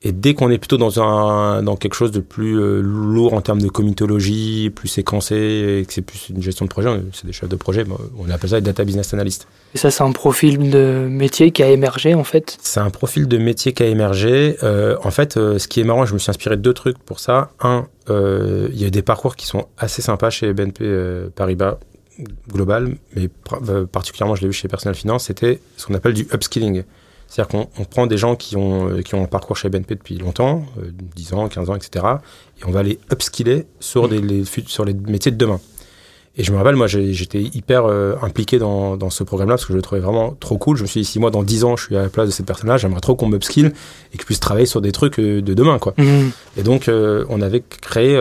[0.04, 3.40] Et dès qu'on est plutôt dans un dans quelque chose de plus euh, lourd en
[3.40, 5.36] termes de comitologie, plus séquencé,
[5.80, 7.84] et que c'est plus une gestion de projet, c'est des chefs de projet,
[8.18, 9.46] on appelle ça des data business analyst.
[9.74, 12.58] Et ça, c'est un profil de métier qui a émergé en fait?
[12.62, 14.56] C'est un profil de métier qui a émergé.
[14.64, 16.98] Euh, en fait, euh, ce qui est marrant, je me suis inspiré de deux trucs
[16.98, 17.52] pour ça.
[17.60, 20.84] Un, il y a des parcours qui sont assez sympas chez BNP
[21.36, 21.78] Paribas
[22.48, 23.28] Global, mais
[23.68, 26.84] euh, particulièrement, je l'ai vu chez Personnel Finance, c'était ce qu'on appelle du upskilling.
[27.28, 29.94] C'est-à-dire qu'on on prend des gens qui ont, euh, qui ont un parcours chez BNP
[29.94, 32.04] depuis longtemps, euh, 10 ans, 15 ans, etc.,
[32.60, 35.60] et on va les upskiller sur, des, les, sur les métiers de demain.
[36.36, 39.72] Et je me rappelle, moi, j'étais hyper euh, impliqué dans, dans ce programme-là parce que
[39.74, 40.78] je le trouvais vraiment trop cool.
[40.78, 42.32] Je me suis dit, si moi, dans 10 ans, je suis à la place de
[42.32, 45.42] cette personne-là, j'aimerais trop qu'on m'upskill et que je puisse travailler sur des trucs euh,
[45.42, 45.92] de demain, quoi.
[45.98, 46.30] Mhm.
[46.56, 48.16] Et donc, euh, on avait créé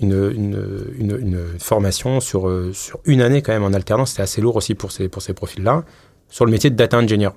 [0.00, 4.10] une, une, une, une formation sur, euh, sur une année quand même en alternance.
[4.10, 5.84] C'était assez lourd aussi pour ces, pour ces profils-là,
[6.28, 7.30] sur le métier de data engineer.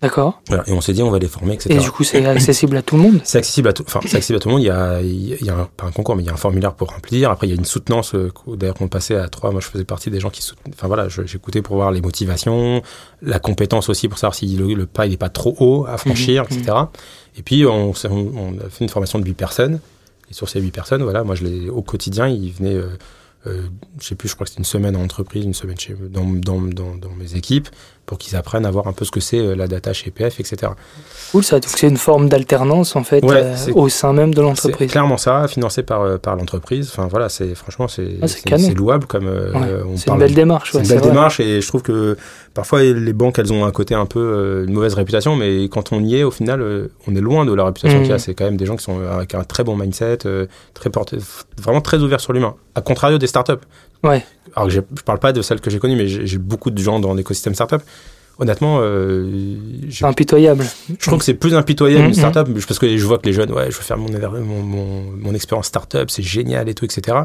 [0.00, 0.40] D'accord.
[0.46, 0.62] Voilà.
[0.68, 1.74] Et on s'est dit, on va les former, etc.
[1.74, 3.20] Et du coup, c'est accessible à tout le monde.
[3.24, 4.62] C'est accessible à tout, enfin, c'est accessible à tout le monde.
[4.62, 6.36] Il y a, il y a un, pas un concours, mais il y a un
[6.36, 7.32] formulaire pour remplir.
[7.32, 8.14] Après, il y a une soutenance.
[8.14, 9.50] euh, D'ailleurs, qu'on passait à trois.
[9.50, 10.72] Moi, je faisais partie des gens qui soutenaient.
[10.72, 12.80] Enfin, voilà, j'écoutais pour voir les motivations,
[13.22, 15.98] la compétence aussi pour savoir si le, le pas il est pas trop haut à
[15.98, 16.76] franchir, Mhm, etc.
[17.36, 19.80] Et puis, on, on a fait une formation de huit personnes.
[20.30, 22.96] Et sur ces huit personnes, voilà, moi, je les, au quotidien, ils venaient, euh,
[23.46, 23.62] euh,
[24.00, 26.24] je sais plus, je crois que c'était une semaine en entreprise, une semaine chez, dans,
[26.24, 27.68] dans, dans, dans mes équipes,
[28.08, 30.40] pour qu'ils apprennent à voir un peu ce que c'est euh, la data chez EPF,
[30.40, 30.72] etc.
[31.30, 31.60] Cool, ça.
[31.60, 34.42] Donc, c'est une forme d'alternance en fait Ouais, euh, c'est- au sein même de C'est
[34.42, 34.90] l'entreprise.
[34.90, 36.88] clairement ça, financé par, euh, par l'entreprise.
[36.90, 39.96] Enfin voilà, c'est franchement c'est Ah, c'est c'est- c'est louable comme euh, Ouais, euh, on
[39.98, 40.70] C'est une belle démarche.
[40.72, 41.08] C'est ouais, une belle vrai.
[41.10, 42.16] démarche et je trouve que
[42.54, 45.92] parfois les banques elles ont un côté un peu euh, une mauvaise réputation, mais quand
[45.92, 48.18] on y est au final, euh, on est loin de la réputation qu'il y a.
[48.18, 51.18] C'est quand même des gens qui sont avec un très bon mindset, euh, très porté,
[51.60, 52.54] vraiment très ouverts sur l'humain.
[52.74, 53.52] À contrario des startups.
[54.04, 54.24] Ouais.
[54.54, 57.00] Alors que je parle pas de celles que j'ai connues, mais j'ai beaucoup de gens
[57.00, 57.82] dans l'écosystème startup.
[58.40, 59.28] Honnêtement, euh,
[59.90, 60.64] C'est impitoyable.
[60.88, 62.08] je trouve que c'est plus impitoyable Mhm.
[62.10, 64.62] une startup parce que je vois que les jeunes, ouais, je veux faire mon, mon,
[64.62, 67.18] mon, mon expérience startup, c'est génial et tout, etc.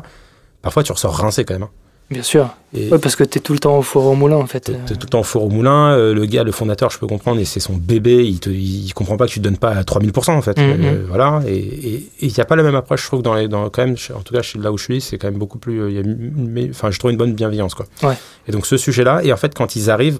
[0.63, 1.63] Parfois, tu ressors rincé quand même.
[1.63, 1.69] hein.
[2.09, 2.49] Bien sûr.
[2.73, 4.59] Ouais, parce que t'es tout le temps au four au moulin en fait.
[4.59, 5.91] t'es t'es tout le temps au four au moulin.
[5.93, 8.91] euh, le gars, le fondateur, je peux comprendre, et c'est son bébé, il, te, il
[8.93, 10.57] comprend pas que tu te donnes pas à 3000% en fait.
[10.57, 10.75] Mhm.
[10.83, 11.41] Euh, voilà.
[11.47, 13.95] Et il n'y a pas la même approche, je trouve, dans les, dans, quand même,
[14.15, 15.81] en tout cas, là où je suis, c'est quand même beaucoup plus.
[15.81, 17.85] euh, il Enfin, je trouve une bonne bienveillance, quoi.
[18.03, 18.15] Ouais.
[18.47, 20.19] Et donc, ce sujet-là, et en fait, quand ils arrivent,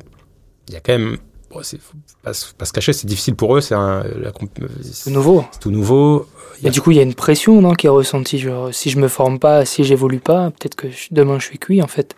[0.68, 1.18] il y a quand même.
[1.54, 1.80] Bon, c'est-
[2.24, 3.76] pas, se- pas se cacher, c'est difficile pour eux, c'est
[5.08, 5.46] nouveau.
[5.60, 6.26] tout nouveau.
[6.64, 8.40] Et du coup, il y a une pression non, qui est ressentie.
[8.40, 11.60] Genre, si je me forme pas, si j'évolue pas, peut-être que je- demain je suis
[11.60, 12.16] cuit en fait.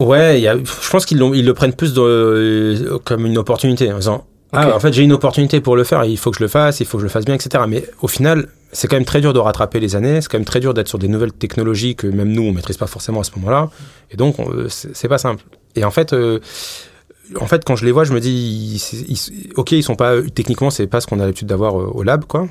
[0.00, 3.92] Ouais, il y a, je pense qu'ils ils le prennent plus de- comme une opportunité
[3.92, 6.42] en disant Ah, en fait, j'ai une opportunité pour le faire, il faut que je
[6.44, 7.64] le fasse, il faut que je le fasse bien, etc.
[7.68, 10.46] Mais au final, c'est quand même très dur de rattraper les années, c'est quand même
[10.46, 13.24] très dur d'être sur des nouvelles technologies que même nous, on maîtrise pas forcément à
[13.24, 13.68] ce moment-là.
[14.10, 15.44] Et donc, on- euh, c'est c'est pas simple.
[15.74, 16.38] Et en fait, euh,
[17.40, 20.22] en fait, quand je les vois, je me dis, ils- ils- ok, ils sont pas,
[20.34, 22.48] techniquement, c'est pas ce qu'on a l'habitude d'avoir euh, au lab, quoi.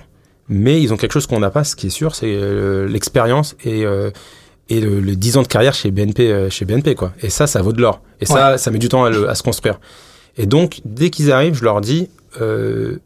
[0.49, 3.55] Mais ils ont quelque chose qu'on n'a pas, ce qui est sûr, c'est euh, l'expérience
[3.65, 4.11] et, euh,
[4.69, 7.13] et le, les 10 ans de carrière chez BNP, chez BNP, quoi.
[7.21, 8.01] Et ça, ça vaut de l'or.
[8.21, 9.79] Et ça, ça met du temps à, le- à se construire.
[10.37, 12.09] Et donc, dès qu'ils arrivent, je leur dis,
[12.41, 12.97] euh,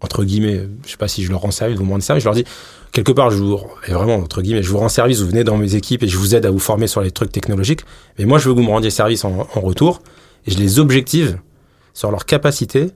[0.00, 2.28] entre guillemets, je sais pas si je leur rends service, vous me rendez service, je
[2.28, 2.44] leur dis,
[2.92, 5.56] quelque part, je vous, et vraiment, entre guillemets, je vous rends service, vous venez dans
[5.58, 7.80] mes équipes et je vous aide à vous former sur les trucs technologiques.
[8.18, 10.00] Mais moi, je veux que vous me rendiez service en, en retour
[10.46, 11.38] et je les objective
[11.94, 12.90] sur leur capacité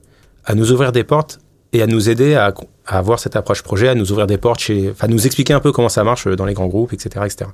[0.45, 1.39] à nous ouvrir des portes
[1.73, 2.53] et à nous aider à,
[2.85, 5.59] à avoir cette approche projet, à nous ouvrir des portes chez, enfin, nous expliquer un
[5.59, 7.49] peu comment ça marche dans les grands groupes, etc., etc.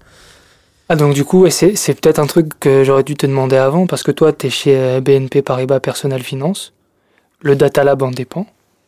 [0.89, 3.88] Ah donc du coup, c'est c'est peut-être un truc que j'aurais dû te demander avant,
[3.88, 6.74] parce que toi, tu es chez euh, BNP Paribas Personnel Finance.
[7.39, 8.46] Le Data Lab en dépend.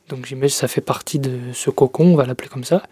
[0.10, 2.84] Donc j'imagine que ça fait partie de ce cocon, on va l'appeler comme ça.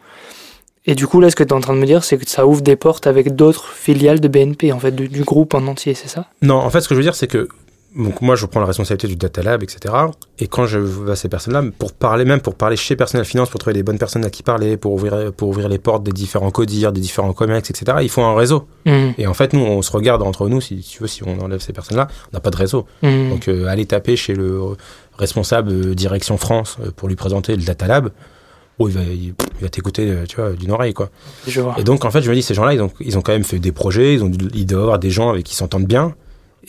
[0.86, 2.28] Et du coup, là, ce que tu es en train de me dire, c'est que
[2.28, 5.68] ça ouvre des portes avec d'autres filiales de BNP, en fait, du, du groupe en
[5.68, 6.26] entier, c'est ça?
[6.42, 7.50] Non, en fait, ce que je veux dire, c'est que
[7.96, 9.94] donc moi, je prends la responsabilité du data lab, etc.
[10.40, 13.50] Et quand je vais à ces personnes-là, pour parler même, pour parler chez Personnel Finance,
[13.50, 16.14] pour trouver les bonnes personnes à qui parler, pour ouvrir, pour ouvrir les portes des
[16.14, 17.98] différents codires, des différents comex, etc.
[18.02, 18.66] Il faut un réseau.
[18.86, 19.16] Mhm.
[19.18, 21.60] Et en fait, nous, on se regarde entre nous, si tu veux, si on enlève
[21.60, 22.86] ces personnes-là, on n'a pas de réseau.
[23.04, 23.30] Mhm.
[23.30, 24.62] Donc, euh, aller taper chez le
[25.18, 28.10] responsable euh, direction France euh, pour lui présenter le data lab,
[28.80, 31.10] oh, il va, il, il va t'écouter, tu vois, d'une oreille, quoi.
[31.46, 31.76] je vois.
[31.78, 33.44] Et donc, en fait, je me dis, ces gens-là, ils ont, ils ont quand même
[33.44, 36.16] fait des projets, ils, ont, ils doivent avoir des gens avec qui s'entendent bien,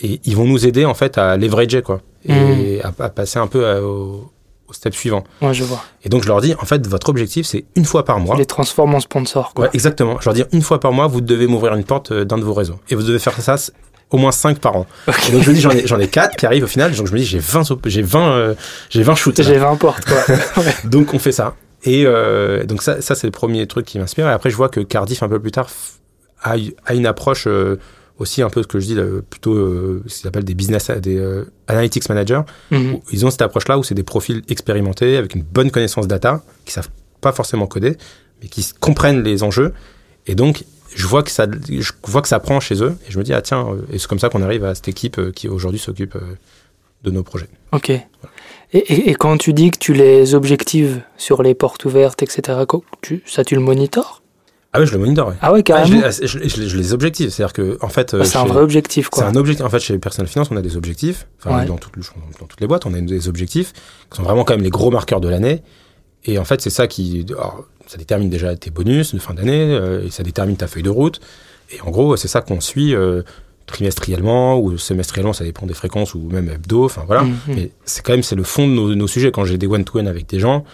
[0.01, 3.47] et ils vont nous aider, en fait, à leverager, quoi, et à, à passer un
[3.47, 4.31] peu à- au,
[4.69, 5.25] au step suivant.
[5.43, 5.83] Ouais, je vois.
[6.05, 8.35] Et donc, je leur dis, en fait, votre objectif, c'est une fois par mois.
[8.37, 9.65] Tu les transformes en sponsor, quoi.
[9.65, 10.17] Ouais, exactement.
[10.21, 12.45] Je leur dis, une fois par mois, vous devez m'ouvrir une porte euh, d'un de
[12.45, 12.79] vos réseaux.
[12.89, 13.57] Et vous devez faire ça
[14.11, 14.87] au moins 5 par an.
[15.29, 16.95] Et donc, je me dis, j'en ai, j'en ai 4 qui arrivent au final.
[16.95, 18.55] Donc, je me dis, j'ai 20, op- j'ai 20, euh,
[18.91, 19.43] j'ai 20 shoots.
[19.43, 20.19] J'ai 20 portes, quoi.
[20.63, 20.75] Ouais.
[20.85, 21.55] Donc on fait ça.
[21.85, 24.27] Et euh, donc ça, ça c'est le premier truc qui m'inspire.
[24.27, 25.69] Et après, je vois que Cardiff, un peu plus tard,
[26.43, 26.55] a,
[26.87, 27.77] a une approche euh,
[28.19, 30.91] aussi un peu ce que je dis, là, plutôt euh, ce qu'ils appellent des business,
[30.91, 32.43] des euh, analytics managers.
[32.71, 32.95] Mhm.
[32.95, 36.43] où Ils ont cette approche-là où c'est des profils expérimentés avec une bonne connaissance data,
[36.65, 36.91] qui savent
[37.21, 37.97] pas forcément coder,
[38.43, 39.73] mais qui comprennent les enjeux.
[40.27, 42.97] Et donc, je vois que ça, je vois que ça prend chez eux.
[43.09, 44.89] Et je me dis, ah tiens, euh, et c'est comme ça qu'on arrive à cette
[44.89, 46.37] équipe euh, qui aujourd'hui s'occupe euh,
[47.03, 47.49] de nos projets.
[47.73, 47.91] Ok.
[47.91, 48.05] Et,
[48.73, 52.61] et, et quand tu dis que tu les objectives sur les portes ouvertes, etc.,
[53.01, 54.22] tu, ça tu le monitores?
[54.75, 55.29] Ah oui, je le monitore.
[55.29, 55.35] ouais.
[55.43, 56.03] Ah ouais, Ah, je, carrément.
[56.21, 57.31] les, je, les- je les- je les objectifs.
[57.31, 59.25] C'est-à-dire que, en fait, Ah, c'est un vrai objectif, C'est quoi.
[59.29, 59.65] un objectif.
[59.67, 61.27] En fait, chez Personnel Finance, on a des objectifs.
[61.45, 61.67] Enfin, Ouais.
[61.67, 62.03] dans, toutes, les-
[62.41, 63.73] dans toutes les boîtes, on a des objectifs
[64.11, 65.63] qui sont vraiment quand même les gros marqueurs de l'année.
[66.25, 67.27] Et en fait, c'est ça qui.
[67.31, 70.85] alors, ça détermine déjà tes bonus de fin d'année, euh, et ça détermine ta feuille
[70.85, 71.21] de route.
[71.71, 73.23] Et en gros, c'est ça qu'on suit euh,
[73.67, 76.85] trimestriellement ou semestriellement, ça dépend des fréquences ou même hebdo.
[76.85, 77.23] Enfin, voilà.
[77.25, 77.37] Mhm.
[77.49, 79.33] Mais c'est quand même c'est le fond de nos, nos sujets.
[79.33, 80.65] Quand j'ai des one-to-one avec des gens,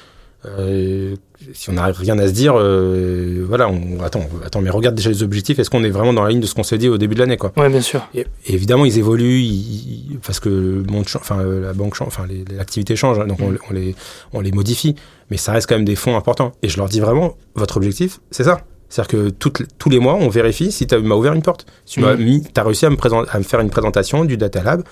[0.47, 1.17] euh,
[1.53, 5.11] si on n'a rien à se dire, euh, voilà, on, attends, attends, mais regarde déjà
[5.11, 5.59] les objectifs.
[5.59, 7.21] Est-ce qu'on est vraiment dans la ligne de ce qu'on s'est dit au début de
[7.21, 8.07] l'année, quoi Ouais, bien sûr.
[8.15, 11.97] et, et évidemment, ils évoluent ils- parce que le monde, change, enfin euh, la banque,
[12.01, 12.25] enfin
[12.57, 13.59] l'activité change, hein, donc on, Mm.
[13.71, 13.95] on les
[14.33, 14.95] on les modifie.
[15.31, 16.53] Mais ça reste quand même des fonds importants.
[16.63, 18.61] Et je leur dis vraiment, votre objectif, c'est ça.
[18.89, 21.67] C'est-à-dire que toutes tous les mois, on vérifie si tu m'as ouvert une porte.
[21.85, 22.23] Si tu m'as Mm.
[22.23, 22.97] mis, as réussi à me,
[23.31, 24.83] à me faire une présentation du Data Lab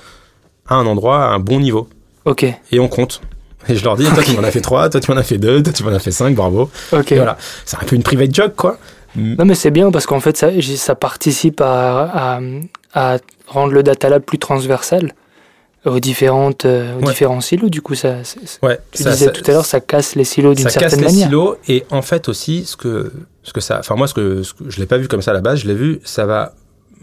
[0.67, 1.89] à un endroit, à un bon niveau.
[2.25, 3.21] Ok, Et on compte.
[3.69, 5.39] Et je leur dis, toi tu m'en as fait trois, toi tu m'en as fait
[5.39, 6.71] deux, toi tu m'en as fait cinq, bravo.
[6.93, 7.13] ok.
[7.13, 7.37] Et voilà.
[7.65, 8.79] C'est un peu une private joke, quoi.
[9.17, 12.41] Non, mais c'est bien parce qu'en fait, ça, participe à, à,
[13.15, 15.15] à rendre le data lab plus transversal
[15.87, 17.13] aux, différentes, euh, aux Ouais.
[17.13, 17.69] différents silos.
[17.71, 18.17] Du coup, ça,
[18.63, 18.79] Ouais.
[18.93, 21.01] tu ça- disais ça- tout à l'heure, ça casse les silos d'une ça casse certaine
[21.01, 21.29] les manière.
[21.29, 23.11] silos et en fait aussi ce que
[23.45, 25.31] ce que ça enfin moi ce que, ce que je l'ai pas vu comme ça
[25.31, 26.53] à la base je l'ai vu ça va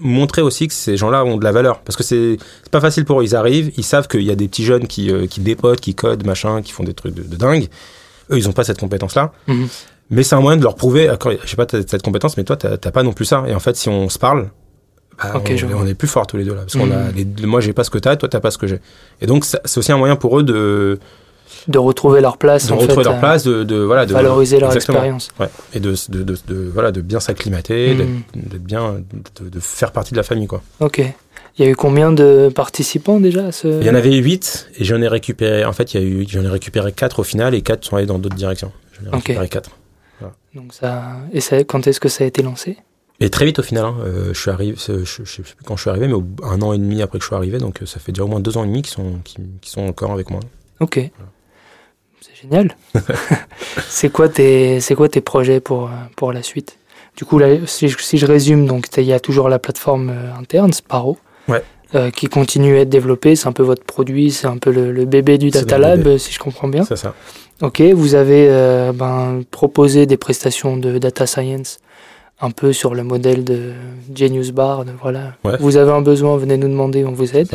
[0.03, 1.79] montrer aussi que ces gens-là ont de la valeur.
[1.81, 3.23] Parce que c'est c'est pas facile pour eux.
[3.23, 5.95] Ils arrivent ils savent qu'il y a des petits jeunes qui euh, qui dépotent qui
[5.95, 7.67] codent machin qui font des trucs de, de dingue.
[8.31, 9.67] Eux ils ont pas cette compétence là Mhm.
[10.09, 12.43] mais c'est un moyen de leur prouver encore, je sais pas t'as cette compétence mais
[12.43, 13.43] toi t'as pas non plus ça.
[13.47, 14.49] Et en fait si on se parle
[15.17, 15.81] bah, Ok, on, je vois.
[15.81, 16.61] on est plus forts tous les deux là.
[16.61, 17.35] Parce qu'on a Mhm.
[17.39, 18.79] les, moi j'ai pas ce que t'as toi t'as pas ce que j'ai.
[19.21, 20.99] Et donc c'est aussi un moyen pour eux de
[21.67, 24.59] De retrouver leur place, de en retrouver fait, leur place, de, de voilà, de valoriser
[24.59, 24.97] leur exactement.
[24.97, 25.29] expérience.
[25.39, 25.47] Ouais.
[25.73, 27.97] Et de, de, voilà, de bien s'acclimater, Mm.
[27.97, 28.95] d'être- d'être bien,
[29.41, 30.61] de, faire partie de la famille quoi.
[30.79, 31.01] Ok.
[31.57, 33.67] Il y a eu combien de participants déjà à ce...
[33.67, 35.63] Il y en avait 8 et j'en ai récupéré.
[35.65, 37.95] En fait, il y a eu, j'en ai récupéré 4 au final et 4 sont
[37.95, 38.71] allés dans d'autres directions.
[38.99, 39.69] J'en ai récupéré 4.
[40.55, 41.03] Donc ça...
[41.31, 42.77] Et ça, quand est-ce que ça a été lancé?
[43.19, 45.55] Et très vite au final, hein, euh, je suis arrivé, je, je, je sais plus
[45.63, 47.81] quand je suis arrivé, mais un an et demi après que je suis arrivé, donc
[47.81, 49.81] euh, ça fait déjà au moins deux ans et demi qu'ils sont, qui, qui sont
[49.81, 50.39] encore avec moi.
[50.79, 50.99] Ok.
[52.43, 52.75] Génial.
[53.89, 56.77] c'est quoi tes c'est quoi tes projets pour pour la suite?
[57.17, 60.09] Du coup là si je, si je résume donc il y a toujours la plateforme
[60.09, 61.17] euh, interne Sparrow.
[61.47, 61.61] Ouais.
[61.95, 64.91] euh, qui continue à être développée, c'est un peu votre produit, c'est un peu le,
[64.91, 66.17] le bébé du Data Lab, bébé.
[66.17, 66.85] si je comprends bien.
[66.85, 67.13] C'est ça.
[67.61, 71.77] Ok, vous avez euh, ben, proposé des prestations de data science
[72.41, 73.73] un peu sur le modèle de
[74.15, 74.85] Genius Bar.
[74.85, 75.33] de- voilà.
[75.43, 75.57] Ouais.
[75.59, 77.49] Vous avez un besoin, venez nous demander, on vous aide.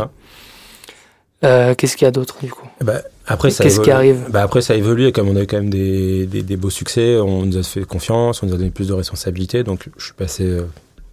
[1.45, 2.67] Euh, Qu'est-ce qu'il y a d'autre du coup?
[2.81, 5.13] Eh ben, après, ça Qu'est-ce qui arrive bah, Après, ça a évolué.
[5.13, 7.85] Comme on a eu quand même des, des, des beaux succès, on nous a fait
[7.85, 9.63] confiance, on nous a donné plus de responsabilités.
[9.63, 10.63] Donc, je suis passé euh,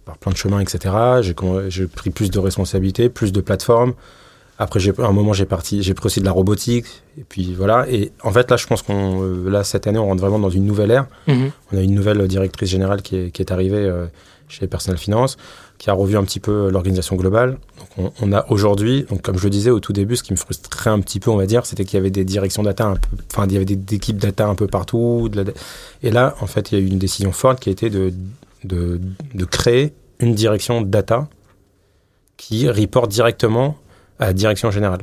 [0.04, 0.94] par plein de chemins, etc.
[1.68, 3.92] J'ai pris plus de responsabilités, plus de plateformes.
[4.58, 6.86] Après, à un moment, j'ai parti, j'ai pris aussi de la robotique.
[7.18, 7.86] Et puis voilà.
[7.90, 10.50] Et en fait, là, je pense qu'on, euh, là, cette année, on rentre vraiment dans
[10.50, 11.06] une nouvelle ère.
[11.26, 11.50] Mhm.
[11.72, 14.06] On a une nouvelle directrice générale qui est, qui est arrivée euh,
[14.48, 15.36] chez Personnel Finance.
[15.78, 17.58] Qui a revu un petit peu l'organisation globale.
[18.20, 20.90] On, a aujourd'hui, donc comme je le disais au tout début, ce qui me frustrait
[20.90, 22.94] un petit peu, on va dire, c'était qu'il y avait des directions data, un
[23.32, 25.30] enfin il y avait des, équipes data un peu partout.
[26.02, 28.12] et là, en fait, il y a eu une décision forte qui a été de,
[28.64, 29.00] de,
[29.34, 31.28] de créer une direction data
[32.36, 33.76] qui reporte directement
[34.18, 35.02] à la direction générale.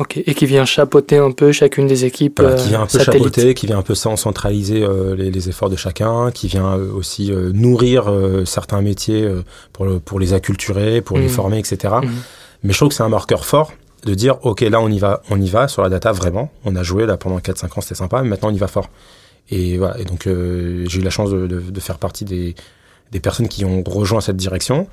[0.00, 2.40] Ok, et qui vient chapeauter un peu chacune des équipes.
[2.56, 6.30] qui vient un peu chapeauter, qui vient un peu centraliser euh, les, efforts de chacun,
[6.30, 8.10] qui vient euh, aussi euh, nourrir
[8.46, 9.28] certains métiers
[9.74, 11.28] pour, pour les acculturer, pour les mmh.
[11.28, 11.96] former, etc.
[12.02, 12.08] Mmh.
[12.62, 13.74] Mais je trouve que c'est un marqueur fort
[14.06, 16.50] de dire, ok, là on y va, on y va sur la data vraiment.
[16.64, 18.88] On a joué là pendant 4-5 ans, c'était sympa, mais maintenant on y va fort.
[19.50, 19.98] Et voilà.
[19.98, 22.54] Et donc j'ai eu la chance de, de, faire partie des,
[23.12, 24.86] des personnes qui ont rejoint cette direction.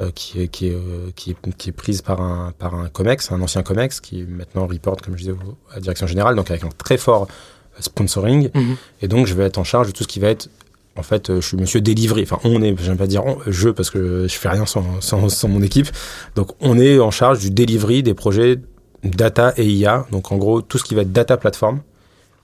[0.00, 2.88] Euh, qui, est, qui, est, euh, qui, est, qui, est, prise par un, par un
[2.88, 5.34] COMEX, un ancien COMEX, qui maintenant reporte, comme je disais,
[5.70, 8.48] à la direction générale, donc avec un très fort euh, sponsoring.
[8.54, 8.76] Mhm.
[9.02, 10.48] Et donc, je vais être en charge de tout ce qui va être.
[10.96, 12.22] En fait, je suis monsieur délivré.
[12.22, 15.48] Enfin, on est, j'aime pas dire je parce que je fais rien sans, sans, sans,
[15.48, 15.88] mon équipe.
[16.36, 18.56] Donc, on est en charge du delivery des projets
[19.04, 20.06] data et IA.
[20.10, 21.80] Donc, en gros, tout ce qui va être data platform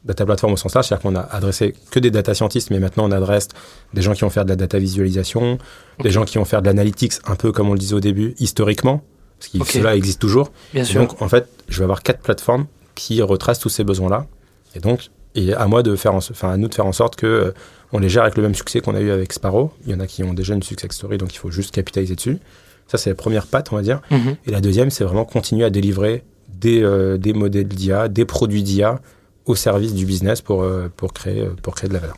[0.05, 3.09] data platform au sens large, c'est-à-dire qu'on a adressé que des data scientists, mais maintenant
[3.09, 3.49] on adresse
[3.95, 5.59] des gens qui vont faire de la data visualisation,
[6.01, 8.35] des gens qui vont faire de l'analytics, un peu comme on le disait au début,
[8.39, 9.03] historiquement,
[9.39, 10.53] parce que cela existe toujours.
[10.73, 11.01] Bien sûr.
[11.01, 14.27] Donc en fait, je vais avoir quatre plateformes qui retracent tous ces besoins-là,
[14.75, 17.27] et donc et à moi de faire, enfin à nous de faire en sorte que
[17.27, 17.53] euh,
[17.93, 19.73] on les gère avec le même succès qu'on a eu avec Sparrow.
[19.87, 22.17] Il y en a qui ont déjà une success story, donc il faut juste capitaliser
[22.17, 22.39] dessus.
[22.87, 24.01] Ça c'est la première patte, on va dire.
[24.11, 24.37] Mhm.
[24.47, 28.63] Et la deuxième, c'est vraiment continuer à délivrer des, euh, des modèles d'IA, des produits
[28.63, 29.01] d'IA
[29.49, 32.17] au service du business pour, euh, pour, créer, euh, pour créer de la valeur.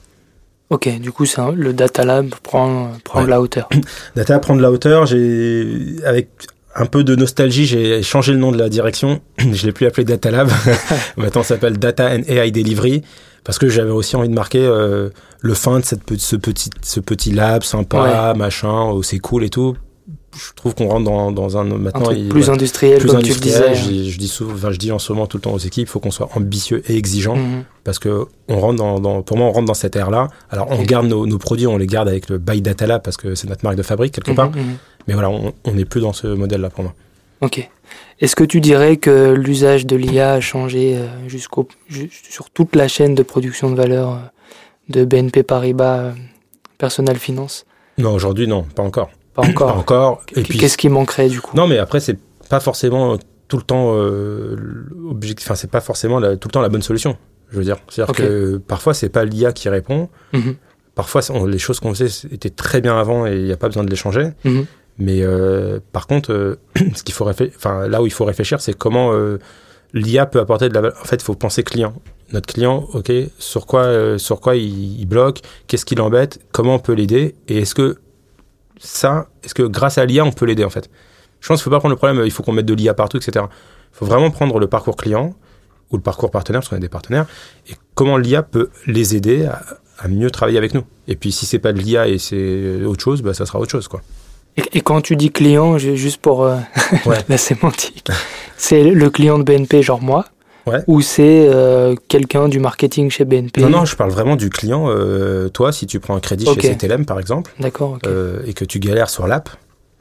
[0.69, 3.69] Ok, du coup, ça, le Data Lab prend, prend de la hauteur.
[4.17, 5.07] Data prend de la hauteur.
[5.07, 6.29] J'ai, avec
[6.75, 9.21] un peu de nostalgie, j'ai changé le nom de la direction.
[9.39, 10.51] Je l'ai plus appelé Data Lab.
[11.17, 13.03] Maintenant, ça s'appelle Data and AI Delivery
[13.43, 15.09] parce que j'avais aussi envie de marquer euh,
[15.41, 19.49] le fin de cette, ce, petit, ce petit lab sympa, machin, où c'est cool et
[19.49, 19.77] tout
[20.37, 23.75] je trouve qu'on rentre dans, dans un maintenant plus industriel comme tu le disais.
[23.75, 26.01] Je, dis souvent je dis en ce moment tout le temps aux équipes il faut
[26.01, 27.65] qu'on soit ambitieux et exigeant mhm.
[27.83, 30.83] parce que on rentre dans, pour moi on rentre dans cette ère là alors on
[30.83, 33.49] garde nos, nos, produits on les garde avec le Buy Data Lab parce que c'est
[33.49, 34.51] notre marque de fabrique quelque mhm, part.
[34.51, 34.77] mhm.
[35.09, 36.95] mais voilà on n'est plus dans ce modèle là pour moi.
[37.41, 37.69] Ok.
[38.21, 41.67] Est-ce que tu dirais que l'usage de l'IA a changé euh, jusqu'au
[42.11, 44.19] sur toute la chaîne de production de valeur euh,
[44.91, 46.13] de BNP Paribas euh,
[46.77, 47.65] Personnel Finance?
[47.99, 49.77] Non aujourd'hui non pas encore pas encore.
[49.77, 50.23] encore.
[50.35, 51.57] Et puis qu'est-ce qui manquerait du coup?
[51.57, 52.19] Non, mais après c'est
[52.49, 53.19] pas forcément
[53.49, 54.57] tout le temps euh,
[55.09, 55.47] objectif.
[55.47, 57.17] Enfin, c'est pas forcément tout le temps la bonne solution.
[57.51, 60.09] Je veux dire, c'est-à-dire que parfois c'est pas l'IA qui répond.
[60.33, 60.57] Mhm.
[60.95, 63.85] Parfois, les choses qu'on faisait étaient très bien avant et il n'y a pas besoin
[63.85, 64.31] de les changer.
[64.45, 64.67] Mhm.
[64.99, 66.57] Mais euh, par contre, euh,
[66.95, 69.39] ce qu'il faut enfin là où il faut réfléchir, c'est comment euh,
[69.95, 70.99] l'IA peut apporter de la valeur.
[71.01, 71.95] En fait, il faut penser client.
[72.33, 76.79] Notre client, ok, sur quoi, sur quoi il, il bloque, qu'est-ce qui l'embête, comment on
[76.79, 77.97] peut l'aider, et est-ce que
[78.81, 80.91] ça, est-ce que grâce à l'IA, on peut l'aider en fait?
[81.41, 82.95] Je pense qu'il ne faut pas prendre le problème, il faut qu'on mette de l'IA
[82.95, 83.45] partout, etc.
[83.49, 85.35] Il faut vraiment prendre le parcours client
[85.91, 87.27] ou le parcours partenaire, parce qu'on a des partenaires,
[87.69, 90.85] et comment l'IA peut les aider à, mieux travailler avec nous.
[91.09, 93.71] Et puis si c'est pas de l'IA et c'est autre chose, bah, ça sera autre
[93.71, 93.87] chose.
[93.87, 94.01] quoi.
[94.57, 96.57] Et, quand tu dis client, juste pour euh,
[97.29, 98.09] la sémantique,
[98.57, 100.25] c'est le client de BNP, genre moi?
[100.87, 104.87] Ou c'est euh, quelqu'un du marketing chez BNP Non, non, je parle vraiment du client.
[104.89, 108.65] Euh, toi, si tu prends un crédit chez CTLM, par exemple, D'accord, euh, et que
[108.65, 109.51] tu galères sur l'app,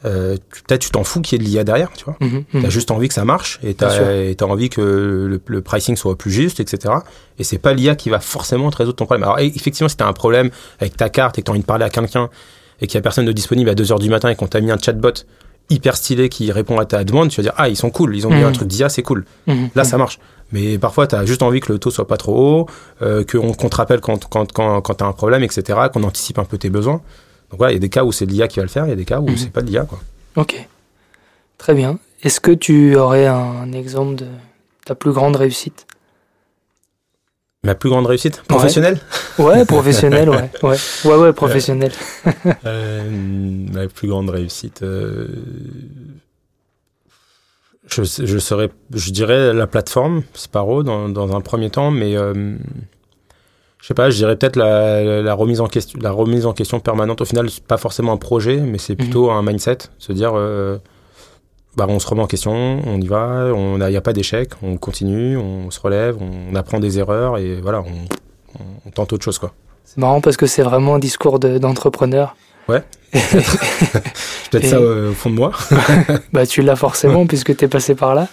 [0.02, 2.16] peut-être tu t'en fous qu'il y ait de l'IA derrière, tu vois.
[2.20, 2.62] Mhm, mhm.
[2.62, 6.18] Tu as juste envie que ça marche et tu as, envie que le, pricing soit
[6.18, 6.94] plus juste, etc.
[7.38, 9.24] Et c'est pas l'IA qui va forcément te résoudre ton problème.
[9.24, 10.50] Alors, effectivement, si tu as un problème
[10.80, 12.30] avec ta carte et que tu as envie de parler à quelqu'un
[12.82, 14.72] et qu'il n'y a personne de disponible à 2h du matin et qu'on t'a mis
[14.72, 15.26] un chatbot
[15.70, 18.28] hyper stylé qui répond à ta demande, tu vas dire Ah, ils sont cool, ils
[18.28, 18.54] ont mis un mhm.
[18.54, 19.26] truc d'IA, c'est cool.
[19.76, 20.20] Là, ça marche.
[20.52, 22.66] Mais parfois, tu as juste envie que le taux soit pas trop haut,
[23.04, 26.40] euh, qu'on te rappelle quand, quand, quand, quand tu as un problème, etc., qu'on anticipe
[26.40, 27.02] un peu tes besoins.
[27.52, 28.90] Donc voilà, il y a des cas où c'est l'IA qui va le faire, il
[28.90, 29.38] y a des cas où mhm.
[29.38, 29.84] c'est pas l'IA.
[29.84, 30.00] Quoi.
[30.36, 30.68] Ok,
[31.58, 32.00] très bien.
[32.24, 34.26] Est-ce que tu aurais un exemple de
[34.86, 35.86] ta plus grande réussite?
[37.64, 39.00] Ma plus grande réussite Professionnelle
[39.38, 40.50] Ouais, professionnelle, ouais.
[40.64, 41.92] Ouais, ouais, ouais professionnelle.
[42.66, 44.82] euh, ma plus grande réussite.
[44.82, 45.28] Euh
[47.90, 52.56] je, je serais, je dirais la plateforme Sparrow dans, dans un premier temps, mais euh,
[53.82, 56.80] je sais pas, je dirais peut-être la, la, remise en question, la remise en question
[56.80, 57.22] permanente.
[57.22, 59.06] Au final, c'est pas forcément un projet, mais c'est mhm.
[59.06, 60.78] plutôt un mindset, se dire, euh,
[61.76, 64.52] bah, on se remet en question, on y va, il n'y a, a, pas d'échec,
[64.64, 69.24] on continue, on se relève, on, apprend des erreurs et voilà, on, on, tente autre
[69.24, 69.54] chose quoi.
[69.86, 72.36] C'est marrant parce que c'est vraiment un discours d'entrepreneur.
[72.68, 72.84] Ouais.
[73.12, 75.52] Peut-être ça au fond de moi.
[76.34, 78.28] bah, tu l'as forcément puisque tu es passé par là.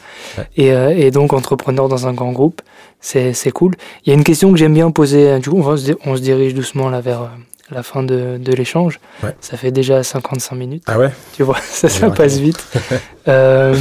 [0.57, 2.61] Et, euh, et, donc, entrepreneur dans un grand groupe,
[3.01, 3.75] c'est cool.
[4.05, 5.39] Il y a une question que j'aime bien poser.
[5.39, 7.31] Du coup, on, se, on se, dirige doucement là vers,
[7.71, 9.01] la fin de, de l'échange.
[9.23, 9.35] Ouais.
[9.41, 10.83] Ça fait déjà 55 minutes.
[10.87, 11.11] Ah ouais?
[11.35, 12.65] Tu vois, ça, ça Ouais, passe vite.
[13.29, 13.77] Euh,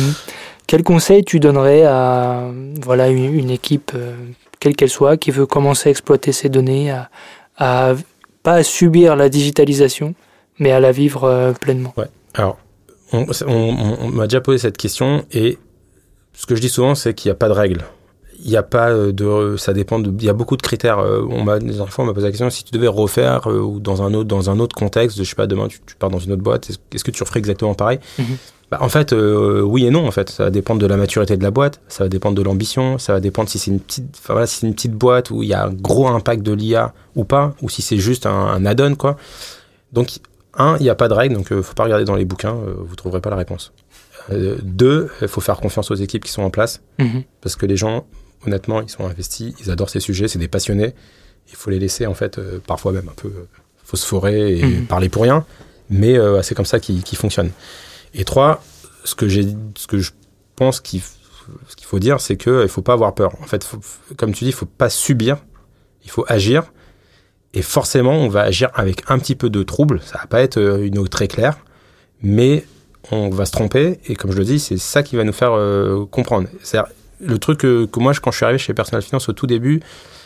[0.65, 2.49] quel conseil tu donnerais à
[2.81, 4.15] voilà, une, une équipe, euh,
[4.59, 7.11] quelle qu'elle soit, qui veut commencer à exploiter ces données, à,
[7.57, 7.93] à
[8.41, 10.15] pas à subir la digitalisation,
[10.57, 11.93] mais à la vivre euh, pleinement?
[12.33, 12.57] Alors,
[13.13, 15.59] on, on- on- on m'a déjà posé cette question et
[16.33, 17.83] ce que je dis souvent, c'est qu'il n'y a pas de règle.
[18.45, 20.99] Il n'y a pas euh, de, ça dépend de, il y a beaucoup de critères.
[20.99, 23.59] Euh, On m'a, les enfants, on m'a posé la question si tu devais refaire euh,
[23.59, 26.09] ou dans un autre, dans un autre contexte, je sais pas, demain tu, tu pars
[26.11, 27.99] dans une autre boîte, est-ce, est-ce que tu referais exactement pareil?
[28.19, 28.25] Mhm.
[28.71, 30.07] Bah, En fait, euh, oui et non.
[30.07, 32.41] En fait, ça va dépendre de la maturité de la boîte, ça va dépendre de
[32.43, 35.31] l'ambition, ça va dépendre si c'est une petite, enfin voilà, si c'est une petite boîte
[35.31, 38.25] où il y a un gros impact de l'IA ou pas, ou si c'est juste
[38.27, 39.17] un, un add-on quoi.
[39.91, 40.09] Donc
[40.57, 42.55] un, il n'y a pas de règle, donc euh, faut pas regarder dans les bouquins,
[42.55, 43.73] euh, vous trouverez pas la réponse.
[44.31, 47.23] Euh, deux, il faut faire confiance aux équipes qui sont en place, Mhm.
[47.41, 48.05] parce que les gens,
[48.45, 50.93] honnêtement, ils sont investis, ils adorent ces sujets, c'est des passionnés.
[51.49, 53.47] Il faut les laisser, en fait, euh, parfois même un peu euh,
[53.83, 54.85] phosphorer et Mhm.
[54.87, 55.45] parler pour rien,
[55.89, 57.51] mais euh, c'est comme ça qu'ils fonctionnent.
[58.13, 58.63] Et trois,
[59.03, 59.45] ce que, j'ai,
[59.77, 60.11] ce que je
[60.55, 61.11] pense qu'il f-
[61.67, 63.35] ce qu'il faut dire, c'est qu'il ne faut pas avoir peur.
[63.41, 63.79] En fait, faut-
[64.17, 65.37] comme tu dis, il faut pas subir,
[66.03, 66.63] il faut agir.
[67.53, 70.01] Et forcément, on va agir avec un petit peu de trouble.
[70.03, 71.57] Ça va pas être euh, une eau très claire,
[72.23, 72.65] mais
[73.11, 73.99] on va se tromper.
[74.07, 76.47] Et comme je le dis, c'est ça qui va nous faire euh, comprendre.
[77.21, 79.81] Le truc que, que moi, quand je suis arrivé chez Personal Finance au tout début,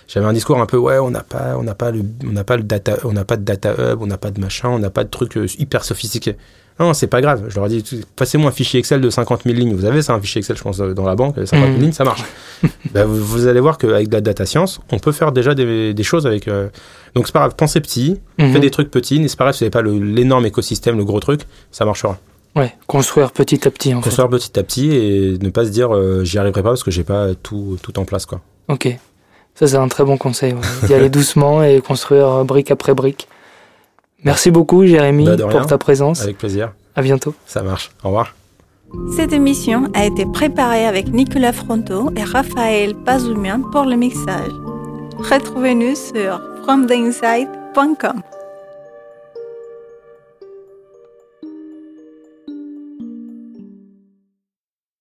[0.08, 2.44] j'avais un discours un peu ouais, on n'a pas, on n'a pas le, on n'a
[2.44, 4.80] pas le data, on n'a pas de data hub, on n'a pas de machin, on
[4.80, 6.36] n'a pas de trucs euh, hyper sophistiqués.
[6.80, 7.44] Non, c'est pas grave.
[7.50, 9.74] Je leur ai dit, passez-moi un fichier Excel de 50 000 lignes.
[9.76, 11.82] Vous avez ça, un fichier Excel, je pense, dans la banque, 50 000 Mhm.
[11.82, 12.24] lignes, ça marche.
[12.94, 15.94] Ben, vous, vous allez voir qu'avec de la data science, on peut faire déjà des,
[15.94, 16.48] des choses avec.
[16.48, 16.70] euh,
[17.16, 18.54] Donc c'est pas grave, pensez petit, Mhm.
[18.54, 19.82] faites des trucs petits, c'est pas grave, si vous n'avez pas
[20.16, 22.18] l'énorme écosystème, le gros truc, ça marchera.
[22.56, 24.10] Ouais, construire petit à petit en fait.
[24.10, 26.92] Construire petit à petit et ne pas se dire euh, j'y arriverai pas parce que
[26.92, 28.42] j'ai pas tout, tout en place quoi.
[28.68, 28.88] Ok,
[29.56, 30.88] ça c'est un très bon conseil, ouais.
[30.88, 33.28] d'y aller doucement et construire euh, brique après brique.
[34.24, 36.22] Merci beaucoup Jérémy Bah, pour ta présence.
[36.24, 37.34] Avec plaisir, À bientôt.
[37.46, 37.92] ça marche.
[38.04, 38.36] Au revoir.
[39.16, 44.52] Cette émission a été préparée avec Nicolas Fronto et Raphaël Pazumian pour le mixage.
[45.20, 48.22] Retrouvez-nous sur fromtheinside.com.